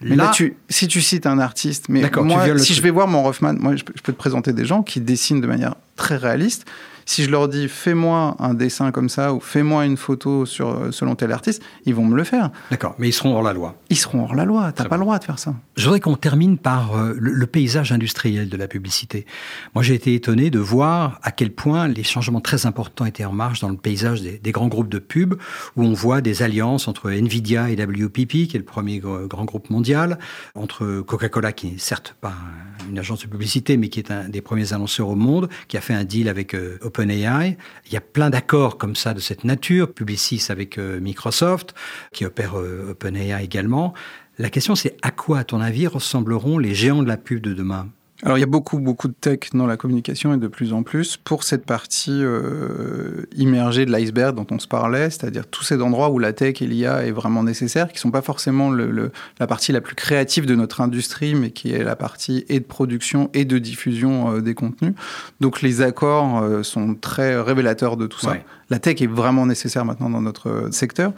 Mais 0.00 0.16
là, 0.16 0.32
tu, 0.34 0.56
si 0.68 0.88
tu 0.88 1.00
cites 1.00 1.24
un 1.26 1.38
artiste, 1.38 1.86
mais 1.88 2.02
moi, 2.16 2.44
si 2.58 2.64
truc. 2.64 2.76
je 2.76 2.82
vais 2.82 2.90
voir 2.90 3.06
mon 3.08 3.22
Rothman, 3.22 3.56
moi, 3.58 3.76
je 3.76 3.84
peux 3.84 4.12
te 4.12 4.18
présenter 4.18 4.52
des 4.52 4.64
gens 4.66 4.82
qui 4.82 5.00
dessinent 5.00 5.40
de 5.40 5.46
manière 5.46 5.76
très 5.96 6.16
réaliste. 6.16 6.66
Si 7.06 7.22
je 7.24 7.30
leur 7.30 7.48
dis 7.48 7.68
fais-moi 7.68 8.36
un 8.38 8.54
dessin 8.54 8.90
comme 8.92 9.08
ça 9.08 9.34
ou 9.34 9.40
fais-moi 9.40 9.84
une 9.86 9.96
photo 9.96 10.46
sur 10.46 10.68
euh, 10.70 10.90
selon 10.90 11.14
tel 11.14 11.32
artiste, 11.32 11.62
ils 11.86 11.94
vont 11.94 12.04
me 12.04 12.16
le 12.16 12.24
faire. 12.24 12.50
D'accord, 12.70 12.94
mais 12.98 13.08
ils 13.08 13.12
seront 13.12 13.34
hors 13.34 13.42
la 13.42 13.52
loi. 13.52 13.76
Ils 13.90 13.96
seront 13.96 14.24
hors 14.24 14.34
la 14.34 14.44
loi. 14.44 14.72
T'as 14.72 14.84
pas 14.86 14.96
le 14.96 15.02
droit 15.02 15.18
de 15.18 15.24
faire 15.24 15.38
ça. 15.38 15.54
Je 15.76 15.84
voudrais 15.84 16.00
qu'on 16.00 16.16
termine 16.16 16.56
par 16.58 16.96
euh, 16.96 17.14
le, 17.18 17.32
le 17.32 17.46
paysage 17.46 17.92
industriel 17.92 18.48
de 18.48 18.56
la 18.56 18.68
publicité. 18.68 19.26
Moi, 19.74 19.82
j'ai 19.82 19.94
été 19.94 20.14
étonné 20.14 20.50
de 20.50 20.58
voir 20.58 21.18
à 21.22 21.30
quel 21.30 21.52
point 21.52 21.88
les 21.88 22.04
changements 22.04 22.40
très 22.40 22.66
importants 22.66 23.04
étaient 23.04 23.24
en 23.24 23.32
marche 23.32 23.60
dans 23.60 23.68
le 23.68 23.76
paysage 23.76 24.22
des, 24.22 24.38
des 24.38 24.52
grands 24.52 24.68
groupes 24.68 24.88
de 24.88 24.98
pub, 24.98 25.34
où 25.76 25.82
on 25.84 25.92
voit 25.92 26.20
des 26.20 26.42
alliances 26.42 26.88
entre 26.88 27.10
Nvidia 27.10 27.70
et 27.70 27.74
WPP, 27.76 28.46
qui 28.48 28.52
est 28.54 28.58
le 28.58 28.64
premier 28.64 29.00
gr- 29.00 29.26
grand 29.26 29.44
groupe 29.44 29.70
mondial, 29.70 30.18
entre 30.54 31.00
Coca-Cola, 31.00 31.52
qui 31.52 31.68
n'est 31.72 31.78
certes 31.78 32.16
pas 32.20 32.28
un- 32.30 32.88
une 32.90 32.98
agence 32.98 33.20
de 33.22 33.26
publicité, 33.28 33.76
mais 33.76 33.88
qui 33.88 33.98
est 34.00 34.10
un 34.10 34.28
des 34.28 34.40
premiers 34.40 34.72
annonceurs 34.72 35.08
au 35.08 35.14
monde, 35.16 35.48
qui 35.68 35.76
a 35.76 35.80
fait 35.80 35.94
un 35.94 36.04
deal 36.04 36.28
avec 36.28 36.54
euh, 36.54 36.78
OpenAI. 36.94 37.56
Il 37.86 37.92
y 37.92 37.96
a 37.96 38.00
plein 38.00 38.30
d'accords 38.30 38.78
comme 38.78 38.94
ça 38.94 39.14
de 39.14 39.20
cette 39.20 39.44
nature. 39.44 39.92
Publicis 39.92 40.46
avec 40.48 40.78
euh, 40.78 41.00
Microsoft, 41.00 41.74
qui 42.12 42.24
opère 42.24 42.58
euh, 42.58 42.90
OpenAI 42.90 43.42
également. 43.42 43.94
La 44.38 44.50
question, 44.50 44.74
c'est 44.74 44.96
à 45.02 45.10
quoi, 45.10 45.40
à 45.40 45.44
ton 45.44 45.60
avis, 45.60 45.86
ressembleront 45.86 46.58
les 46.58 46.74
géants 46.74 47.02
de 47.02 47.08
la 47.08 47.16
pub 47.16 47.40
de 47.40 47.52
demain? 47.52 47.88
Alors 48.24 48.38
il 48.38 48.40
y 48.40 48.44
a 48.44 48.46
beaucoup 48.46 48.78
beaucoup 48.78 49.06
de 49.08 49.12
tech 49.12 49.50
dans 49.52 49.66
la 49.66 49.76
communication 49.76 50.32
et 50.32 50.38
de 50.38 50.48
plus 50.48 50.72
en 50.72 50.82
plus 50.82 51.18
pour 51.18 51.44
cette 51.44 51.66
partie 51.66 52.10
euh, 52.10 53.26
immergée 53.36 53.84
de 53.84 53.92
l'iceberg 53.92 54.34
dont 54.34 54.46
on 54.50 54.58
se 54.58 54.66
parlait, 54.66 55.10
c'est-à-dire 55.10 55.46
tous 55.46 55.62
ces 55.62 55.80
endroits 55.82 56.08
où 56.10 56.18
la 56.18 56.32
tech 56.32 56.62
et 56.62 56.66
l'IA 56.66 57.04
est 57.06 57.10
vraiment 57.10 57.42
nécessaire, 57.42 57.92
qui 57.92 57.98
sont 57.98 58.10
pas 58.10 58.22
forcément 58.22 58.70
le, 58.70 58.90
le- 58.90 59.12
la 59.38 59.46
partie 59.46 59.72
la 59.72 59.82
plus 59.82 59.94
créative 59.94 60.46
de 60.46 60.54
notre 60.54 60.80
industrie, 60.80 61.34
mais 61.34 61.50
qui 61.50 61.72
est 61.72 61.84
la 61.84 61.96
partie 61.96 62.44
et 62.48 62.60
de 62.60 62.64
production 62.64 63.28
et 63.34 63.44
de 63.44 63.58
diffusion 63.58 64.36
euh, 64.36 64.40
des 64.40 64.54
contenus. 64.54 64.94
Donc 65.40 65.60
les 65.60 65.82
accords 65.82 66.42
euh, 66.42 66.62
sont 66.62 66.94
très 66.94 67.38
révélateurs 67.38 67.96
de 67.98 68.06
tout 68.06 68.20
ça. 68.20 68.30
La 68.70 68.78
tech 68.78 69.00
est 69.02 69.06
vraiment 69.06 69.46
nécessaire 69.46 69.84
maintenant 69.84 70.10
dans 70.10 70.22
notre 70.22 70.68
secteur. 70.70 71.12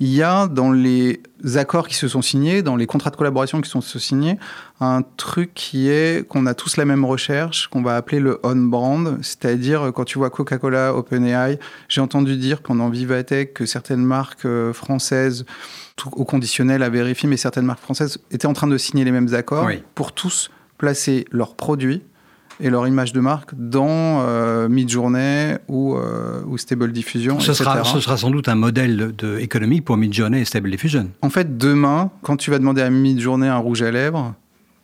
Il 0.00 0.08
y 0.08 0.22
a 0.22 0.46
dans 0.46 0.72
les 0.72 1.20
accords 1.56 1.88
qui 1.88 1.94
se 1.94 2.08
sont 2.08 2.22
signés, 2.22 2.62
dans 2.62 2.76
les 2.76 2.86
contrats 2.86 3.10
de 3.10 3.16
collaboration 3.16 3.60
qui 3.60 3.70
sont 3.70 3.80
signés, 3.80 4.38
un 4.80 5.02
truc 5.16 5.52
qui 5.54 5.88
est 5.88 6.26
qu'on 6.26 6.46
a 6.46 6.54
tous 6.54 6.76
la 6.76 6.84
même 6.84 7.04
recherche, 7.04 7.68
qu'on 7.68 7.82
va 7.82 7.96
appeler 7.96 8.20
le 8.20 8.40
on-brand, 8.42 9.18
c'est-à-dire 9.22 9.82
euh, 9.86 9.92
quand 9.92 10.04
tu 10.04 10.18
vois 10.18 10.30
Coca-Cola, 10.30 10.94
OpenAI, 10.94 11.58
j'ai 11.88 12.00
entendu 12.00 12.36
dire 12.36 12.62
pendant 12.62 12.88
Vivatech 12.88 13.52
que 13.52 13.66
certaines 13.66 14.04
marques 14.04 14.46
euh, 14.46 14.72
françaises, 14.72 15.44
tout 15.96 16.10
au 16.12 16.24
conditionnel 16.24 16.82
à 16.82 16.88
vérifier, 16.88 17.28
mais 17.28 17.36
certaines 17.36 17.66
marques 17.66 17.82
françaises 17.82 18.18
étaient 18.30 18.46
en 18.46 18.54
train 18.54 18.66
de 18.66 18.78
signer 18.78 19.04
les 19.04 19.12
mêmes 19.12 19.34
accords 19.34 19.66
Oui. 19.66 19.82
pour 19.94 20.12
tous 20.12 20.50
placer 20.78 21.26
leurs 21.30 21.56
produits 21.56 22.02
et 22.60 22.70
leur 22.70 22.86
image 22.86 23.12
de 23.12 23.20
marque 23.20 23.50
dans 23.54 24.22
euh, 24.22 24.68
Midjourney 24.68 25.56
ou, 25.68 25.94
euh, 25.94 26.42
ou 26.46 26.58
Stable 26.58 26.92
Diffusion, 26.92 27.40
ce 27.40 27.50
etc. 27.50 27.64
sera, 27.64 27.84
ce 27.84 28.00
sera 28.00 28.16
sans 28.16 28.30
doute 28.30 28.48
un 28.48 28.54
modèle 28.54 29.12
de 29.16 29.38
économie 29.38 29.80
pour 29.80 29.96
Midjourney 29.96 30.40
et 30.40 30.44
Stable 30.44 30.70
Diffusion. 30.70 31.10
En 31.22 31.30
fait, 31.30 31.56
demain, 31.56 32.10
quand 32.22 32.36
tu 32.36 32.50
vas 32.50 32.58
demander 32.58 32.82
à 32.82 32.90
Midjourney 32.90 33.48
un 33.48 33.58
rouge 33.58 33.82
à 33.82 33.90
lèvres, 33.90 34.34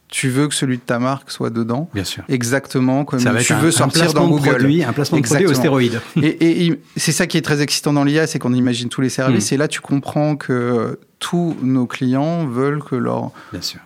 tu 0.08 0.28
veux 0.28 0.46
que 0.46 0.54
celui 0.54 0.76
de 0.76 0.82
ta 0.82 0.98
marque 0.98 1.30
soit 1.30 1.50
dedans, 1.50 1.88
Bien 1.92 2.04
sûr. 2.04 2.22
exactement 2.28 3.04
comme 3.04 3.18
tu 3.18 3.54
veux 3.54 3.68
un 3.68 3.70
sortir 3.70 4.12
dans 4.12 4.28
Google. 4.28 4.50
produit, 4.50 4.84
un 4.84 4.92
placement 4.92 5.18
de 5.18 5.24
produit 5.24 5.46
au 5.46 5.50
Exactement. 5.50 5.78
stéroïde. 5.78 6.00
Et, 6.22 6.66
et 6.66 6.80
c'est 6.96 7.12
ça 7.12 7.26
qui 7.26 7.36
est 7.36 7.42
très 7.42 7.60
excitant 7.60 7.92
dans 7.92 8.04
l'IA, 8.04 8.26
c'est 8.26 8.38
qu'on 8.38 8.54
imagine 8.54 8.88
tous 8.88 9.00
les 9.00 9.08
services. 9.08 9.50
Mm. 9.50 9.54
Et 9.54 9.56
là, 9.58 9.68
tu 9.68 9.80
comprends 9.80 10.36
que 10.36 10.98
tous 11.18 11.56
nos 11.62 11.86
clients 11.86 12.46
veulent 12.46 12.82
que 12.82 12.94
leurs 12.94 13.30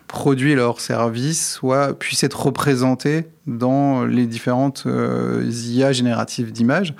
produits 0.08 0.54
leurs 0.54 0.80
services 0.80 1.52
soient, 1.54 1.94
puissent 1.98 2.24
être 2.24 2.40
représentés 2.44 3.26
dans 3.46 4.04
les 4.04 4.26
différentes 4.26 4.84
euh, 4.86 5.48
IA 5.48 5.92
génératives 5.92 6.52
d'images. 6.52 6.94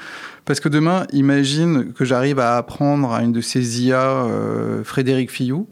Parce 0.45 0.61
que 0.61 0.69
demain, 0.69 1.07
imagine 1.13 1.93
que 1.93 2.05
j'arrive 2.05 2.39
à 2.39 2.57
apprendre 2.57 3.13
à 3.13 3.23
une 3.23 3.33
de 3.33 3.41
ces 3.41 3.83
IA, 3.83 4.01
euh, 4.01 4.83
Frédéric 4.85 5.31
Fillou. 5.31 5.69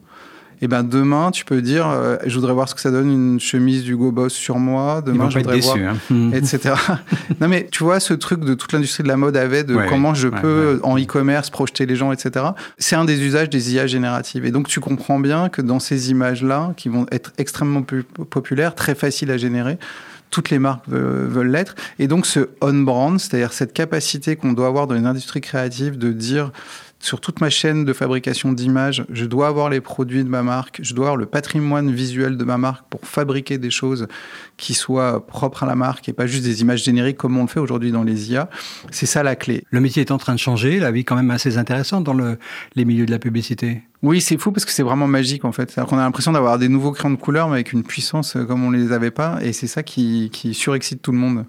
Et 0.60 0.68
ben 0.68 0.82
demain, 0.82 1.30
tu 1.30 1.44
peux 1.44 1.62
dire, 1.62 1.88
euh, 1.88 2.16
je 2.26 2.34
voudrais 2.34 2.52
voir 2.52 2.68
ce 2.68 2.74
que 2.74 2.80
ça 2.80 2.90
donne 2.90 3.10
une 3.10 3.38
chemise 3.40 3.84
d'Hugo 3.84 4.10
Boss 4.12 4.32
sur 4.32 4.58
moi. 4.58 5.02
Demain, 5.02 5.30
je 5.30 5.38
voudrais 5.38 5.60
voir 5.60 5.76
déçus. 5.76 5.86
hein. 5.86 5.96
Hmm. 6.10 6.34
etc. 6.34 6.74
non 7.40 7.48
mais 7.48 7.68
tu 7.70 7.84
vois 7.84 8.00
ce 8.00 8.14
truc 8.14 8.40
de 8.44 8.54
toute 8.54 8.72
l'industrie 8.72 9.02
de 9.04 9.08
la 9.08 9.16
mode 9.16 9.36
avait 9.36 9.64
de 9.64 9.74
Ouais, 9.76 9.86
comment 9.88 10.14
je 10.14 10.28
ouais, 10.28 10.40
peux 10.40 10.74
ouais. 10.74 10.80
en 10.82 10.98
e-commerce 10.98 11.50
projeter 11.50 11.86
les 11.86 11.94
gens, 11.96 12.10
etc. 12.12 12.46
C'est 12.78 12.96
un 12.96 13.04
des 13.04 13.22
usages 13.22 13.50
des 13.50 13.74
IA 13.74 13.86
génératives. 13.86 14.44
Et 14.44 14.50
donc 14.50 14.68
tu 14.68 14.80
comprends 14.80 15.20
bien 15.20 15.48
que 15.48 15.62
dans 15.62 15.78
ces 15.80 16.10
images-là, 16.10 16.72
qui 16.76 16.88
vont 16.88 17.06
être 17.12 17.32
extrêmement 17.38 17.82
pu- 17.82 18.02
populaires, 18.02 18.74
très 18.74 18.94
faciles 18.94 19.30
à 19.30 19.36
générer, 19.36 19.78
toutes 20.30 20.50
les 20.50 20.58
marques 20.58 20.86
veulent 20.88 21.26
veulent 21.28 21.50
l'être. 21.50 21.74
Et 21.98 22.06
donc 22.08 22.26
ce 22.26 22.48
on-brand, 22.60 23.18
c'est-à-dire 23.18 23.52
cette 23.52 23.72
capacité 23.72 24.36
qu'on 24.36 24.52
doit 24.52 24.66
avoir 24.66 24.86
dans 24.86 24.94
une 24.96 25.06
industrie 25.06 25.40
créative 25.40 25.96
de 25.96 26.12
dire 26.12 26.50
sur 27.00 27.20
toute 27.20 27.40
ma 27.40 27.48
chaîne 27.48 27.84
de 27.84 27.92
fabrication 27.92 28.52
d'images, 28.52 29.04
je 29.10 29.24
dois 29.24 29.48
avoir 29.48 29.70
les 29.70 29.80
produits 29.80 30.24
de 30.24 30.28
ma 30.28 30.42
marque, 30.42 30.80
je 30.82 30.94
dois 30.94 31.06
avoir 31.06 31.16
le 31.16 31.26
patrimoine 31.26 31.92
visuel 31.92 32.36
de 32.36 32.44
ma 32.44 32.58
marque 32.58 32.86
pour 32.90 33.00
fabriquer 33.02 33.56
des 33.58 33.70
choses 33.70 34.08
qui 34.56 34.74
soient 34.74 35.24
propres 35.26 35.62
à 35.62 35.66
la 35.66 35.76
marque 35.76 36.08
et 36.08 36.12
pas 36.12 36.26
juste 36.26 36.44
des 36.44 36.60
images 36.60 36.82
génériques 36.82 37.16
comme 37.16 37.36
on 37.38 37.42
le 37.42 37.48
fait 37.48 37.60
aujourd'hui 37.60 37.92
dans 37.92 38.02
les 38.02 38.32
IA. 38.32 38.50
C'est 38.90 39.06
ça 39.06 39.22
la 39.22 39.36
clé. 39.36 39.64
Le 39.70 39.80
métier 39.80 40.02
est 40.02 40.10
en 40.10 40.18
train 40.18 40.34
de 40.34 40.40
changer, 40.40 40.80
la 40.80 40.90
vie 40.90 41.00
est 41.00 41.04
quand 41.04 41.16
même 41.16 41.30
assez 41.30 41.56
intéressante 41.56 42.02
dans 42.02 42.14
le, 42.14 42.38
les 42.74 42.84
milieux 42.84 43.06
de 43.06 43.12
la 43.12 43.20
publicité. 43.20 43.82
Oui, 44.02 44.20
c'est 44.20 44.38
fou 44.38 44.52
parce 44.52 44.64
que 44.64 44.72
c'est 44.72 44.82
vraiment 44.82 45.08
magique 45.08 45.44
en 45.44 45.52
fait. 45.52 45.74
Qu'on 45.74 45.98
a 45.98 46.02
l'impression 46.02 46.32
d'avoir 46.32 46.58
des 46.58 46.68
nouveaux 46.68 46.92
crayons 46.92 47.14
de 47.14 47.20
couleur 47.20 47.48
mais 47.48 47.54
avec 47.54 47.72
une 47.72 47.84
puissance 47.84 48.36
euh, 48.36 48.44
comme 48.44 48.64
on 48.64 48.70
les 48.70 48.92
avait 48.92 49.10
pas 49.10 49.38
et 49.42 49.52
c'est 49.52 49.66
ça 49.66 49.82
qui, 49.82 50.30
qui 50.32 50.54
surexcite 50.54 51.00
tout 51.00 51.12
le 51.12 51.18
monde. 51.18 51.44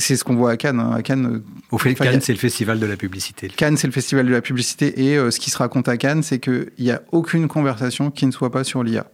C'est 0.00 0.16
ce 0.16 0.24
qu'on 0.24 0.34
voit 0.34 0.50
à 0.50 0.56
Cannes. 0.56 0.80
hein. 0.80 0.92
À 0.92 1.02
Cannes, 1.02 1.26
euh, 1.26 1.44
Au 1.70 1.78
fait, 1.78 1.92
Enfin, 1.92 2.06
Cannes, 2.06 2.20
c'est 2.20 2.32
le 2.32 2.38
festival 2.38 2.80
de 2.80 2.86
la 2.86 2.96
publicité. 2.96 3.48
Cannes, 3.48 3.76
c'est 3.76 3.86
le 3.86 3.92
festival 3.92 4.26
de 4.26 4.32
la 4.32 4.40
publicité 4.40 5.04
et 5.04 5.16
euh, 5.16 5.30
ce 5.30 5.38
qui 5.38 5.50
se 5.50 5.58
raconte 5.58 5.88
à 5.88 5.96
Cannes, 5.96 6.22
c'est 6.22 6.38
qu'il 6.40 6.70
n'y 6.78 6.90
a 6.90 7.02
aucune 7.12 7.46
conversation 7.48 8.10
qui 8.10 8.26
ne 8.26 8.30
soit 8.32 8.50
pas 8.50 8.64
sur 8.64 8.82
l'IA. 8.82 9.06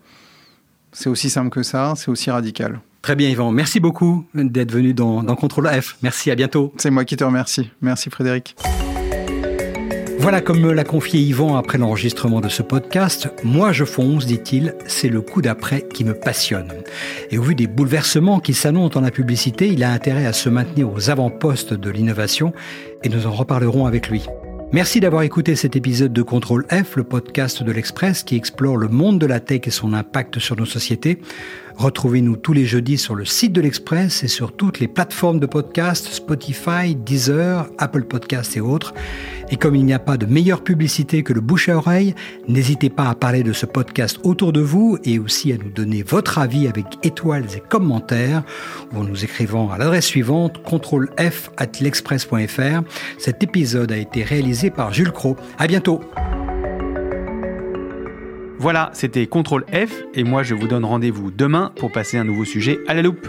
C'est 0.92 1.08
aussi 1.10 1.28
simple 1.28 1.50
que 1.50 1.62
ça, 1.62 1.92
c'est 1.96 2.08
aussi 2.08 2.30
radical. 2.30 2.80
Très 3.02 3.14
bien, 3.16 3.28
Yvan. 3.28 3.50
Merci 3.52 3.80
beaucoup 3.80 4.24
d'être 4.34 4.72
venu 4.72 4.94
dans, 4.94 5.22
dans 5.22 5.36
Contrôle 5.36 5.68
F. 5.68 5.96
Merci, 6.02 6.30
à 6.30 6.34
bientôt. 6.34 6.72
C'est 6.78 6.90
moi 6.90 7.04
qui 7.04 7.16
te 7.16 7.24
remercie. 7.24 7.70
Merci 7.82 8.08
Frédéric. 8.10 8.56
Voilà, 10.26 10.40
comme 10.40 10.58
me 10.58 10.72
l'a 10.72 10.82
confié 10.82 11.20
Yvan 11.20 11.56
après 11.56 11.78
l'enregistrement 11.78 12.40
de 12.40 12.48
ce 12.48 12.64
podcast, 12.64 13.30
moi 13.44 13.70
je 13.70 13.84
fonce, 13.84 14.26
dit-il, 14.26 14.74
c'est 14.88 15.08
le 15.08 15.20
coup 15.20 15.40
d'après 15.40 15.82
qui 15.82 16.02
me 16.02 16.14
passionne. 16.14 16.72
Et 17.30 17.38
au 17.38 17.42
vu 17.42 17.54
des 17.54 17.68
bouleversements 17.68 18.40
qui 18.40 18.52
s'annoncent 18.52 18.94
dans 18.94 19.02
la 19.02 19.12
publicité, 19.12 19.68
il 19.68 19.84
a 19.84 19.92
intérêt 19.92 20.26
à 20.26 20.32
se 20.32 20.48
maintenir 20.48 20.92
aux 20.92 21.10
avant-postes 21.10 21.74
de 21.74 21.90
l'innovation 21.90 22.52
et 23.04 23.08
nous 23.08 23.28
en 23.28 23.30
reparlerons 23.30 23.86
avec 23.86 24.08
lui. 24.08 24.26
Merci 24.72 24.98
d'avoir 24.98 25.22
écouté 25.22 25.54
cet 25.54 25.76
épisode 25.76 26.12
de 26.12 26.22
Contrôle 26.22 26.66
F, 26.72 26.96
le 26.96 27.04
podcast 27.04 27.62
de 27.62 27.70
l'Express 27.70 28.24
qui 28.24 28.34
explore 28.34 28.76
le 28.76 28.88
monde 28.88 29.20
de 29.20 29.26
la 29.26 29.38
tech 29.38 29.60
et 29.66 29.70
son 29.70 29.92
impact 29.92 30.40
sur 30.40 30.56
nos 30.56 30.66
sociétés. 30.66 31.20
Retrouvez-nous 31.76 32.36
tous 32.36 32.52
les 32.52 32.66
jeudis 32.66 32.98
sur 32.98 33.14
le 33.14 33.24
site 33.24 33.52
de 33.52 33.60
l'Express 33.60 34.24
et 34.24 34.28
sur 34.28 34.56
toutes 34.56 34.80
les 34.80 34.88
plateformes 34.88 35.38
de 35.38 35.46
podcast, 35.46 36.08
Spotify, 36.08 36.96
Deezer, 36.96 37.68
Apple 37.78 38.02
Podcasts 38.04 38.56
et 38.56 38.60
autres. 38.60 38.92
Et 39.50 39.56
comme 39.56 39.76
il 39.76 39.84
n'y 39.84 39.92
a 39.92 39.98
pas 39.98 40.16
de 40.16 40.26
meilleure 40.26 40.62
publicité 40.62 41.22
que 41.22 41.32
le 41.32 41.40
bouche 41.40 41.68
à 41.68 41.76
oreille, 41.76 42.14
n'hésitez 42.48 42.90
pas 42.90 43.08
à 43.08 43.14
parler 43.14 43.42
de 43.42 43.52
ce 43.52 43.66
podcast 43.66 44.18
autour 44.24 44.52
de 44.52 44.60
vous 44.60 44.98
et 45.04 45.18
aussi 45.18 45.52
à 45.52 45.56
nous 45.56 45.70
donner 45.70 46.02
votre 46.02 46.38
avis 46.38 46.68
avec 46.68 46.86
étoiles 47.02 47.46
et 47.56 47.60
commentaires 47.60 48.42
ou 48.92 48.98
en 48.98 49.04
nous 49.04 49.24
écrivant 49.24 49.70
à 49.70 49.78
l'adresse 49.78 50.06
suivante 50.06 50.62
contrôlef 50.62 51.50
at 51.56 51.66
l'express.fr. 51.80 52.82
Cet 53.18 53.42
épisode 53.42 53.92
a 53.92 53.96
été 53.96 54.22
réalisé 54.22 54.70
par 54.70 54.92
Jules 54.92 55.12
Cro. 55.12 55.36
À 55.58 55.66
bientôt! 55.66 56.00
Voilà, 58.58 58.90
c'était 58.94 59.26
Contrôle 59.26 59.66
F 59.72 60.02
et 60.14 60.24
moi 60.24 60.42
je 60.42 60.54
vous 60.54 60.66
donne 60.66 60.84
rendez-vous 60.84 61.30
demain 61.30 61.72
pour 61.76 61.92
passer 61.92 62.16
un 62.16 62.24
nouveau 62.24 62.44
sujet 62.44 62.78
à 62.88 62.94
la 62.94 63.02
loupe. 63.02 63.28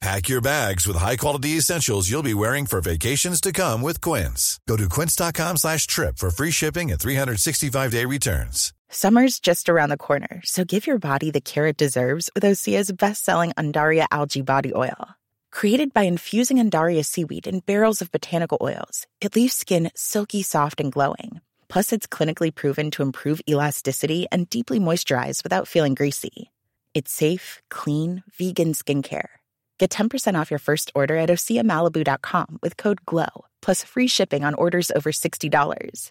Pack 0.00 0.28
your 0.28 0.40
bags 0.40 0.86
with 0.86 0.96
high-quality 0.96 1.56
essentials 1.56 2.08
you'll 2.08 2.22
be 2.22 2.34
wearing 2.34 2.66
for 2.66 2.80
vacations 2.80 3.40
to 3.40 3.52
come 3.52 3.82
with 3.82 4.00
Quince. 4.00 4.60
Go 4.68 4.76
to 4.76 4.88
quince.com 4.88 5.56
slash 5.56 5.88
trip 5.88 6.18
for 6.18 6.30
free 6.30 6.52
shipping 6.52 6.92
and 6.92 7.00
365-day 7.00 8.04
returns. 8.04 8.72
Summer's 8.88 9.40
just 9.40 9.68
around 9.68 9.90
the 9.90 9.96
corner, 9.96 10.40
so 10.44 10.64
give 10.64 10.86
your 10.86 10.98
body 10.98 11.32
the 11.32 11.40
care 11.40 11.66
it 11.66 11.76
deserves 11.76 12.30
with 12.32 12.44
Osea's 12.44 12.92
best-selling 12.92 13.50
Andaria 13.54 14.06
Algae 14.12 14.40
Body 14.42 14.72
Oil. 14.72 15.08
Created 15.50 15.92
by 15.92 16.02
infusing 16.02 16.58
Andaria 16.58 17.04
seaweed 17.04 17.48
in 17.48 17.58
barrels 17.60 18.00
of 18.00 18.12
botanical 18.12 18.58
oils, 18.60 19.04
it 19.20 19.34
leaves 19.34 19.54
skin 19.54 19.90
silky 19.96 20.42
soft 20.42 20.80
and 20.80 20.92
glowing. 20.92 21.40
Plus, 21.66 21.92
it's 21.92 22.06
clinically 22.06 22.54
proven 22.54 22.92
to 22.92 23.02
improve 23.02 23.40
elasticity 23.48 24.28
and 24.30 24.48
deeply 24.48 24.78
moisturize 24.78 25.42
without 25.42 25.66
feeling 25.66 25.94
greasy. 25.94 26.52
It's 26.94 27.10
safe, 27.10 27.60
clean, 27.68 28.22
vegan 28.38 28.74
skincare. 28.74 29.37
Get 29.78 29.90
10% 29.90 30.34
off 30.40 30.50
your 30.50 30.58
first 30.58 30.90
order 30.94 31.16
at 31.16 31.28
OseaMalibu.com 31.28 32.58
with 32.62 32.76
code 32.76 33.06
GLOW, 33.06 33.44
plus 33.62 33.84
free 33.84 34.08
shipping 34.08 34.44
on 34.44 34.54
orders 34.54 34.90
over 34.90 35.12
$60. 35.12 36.10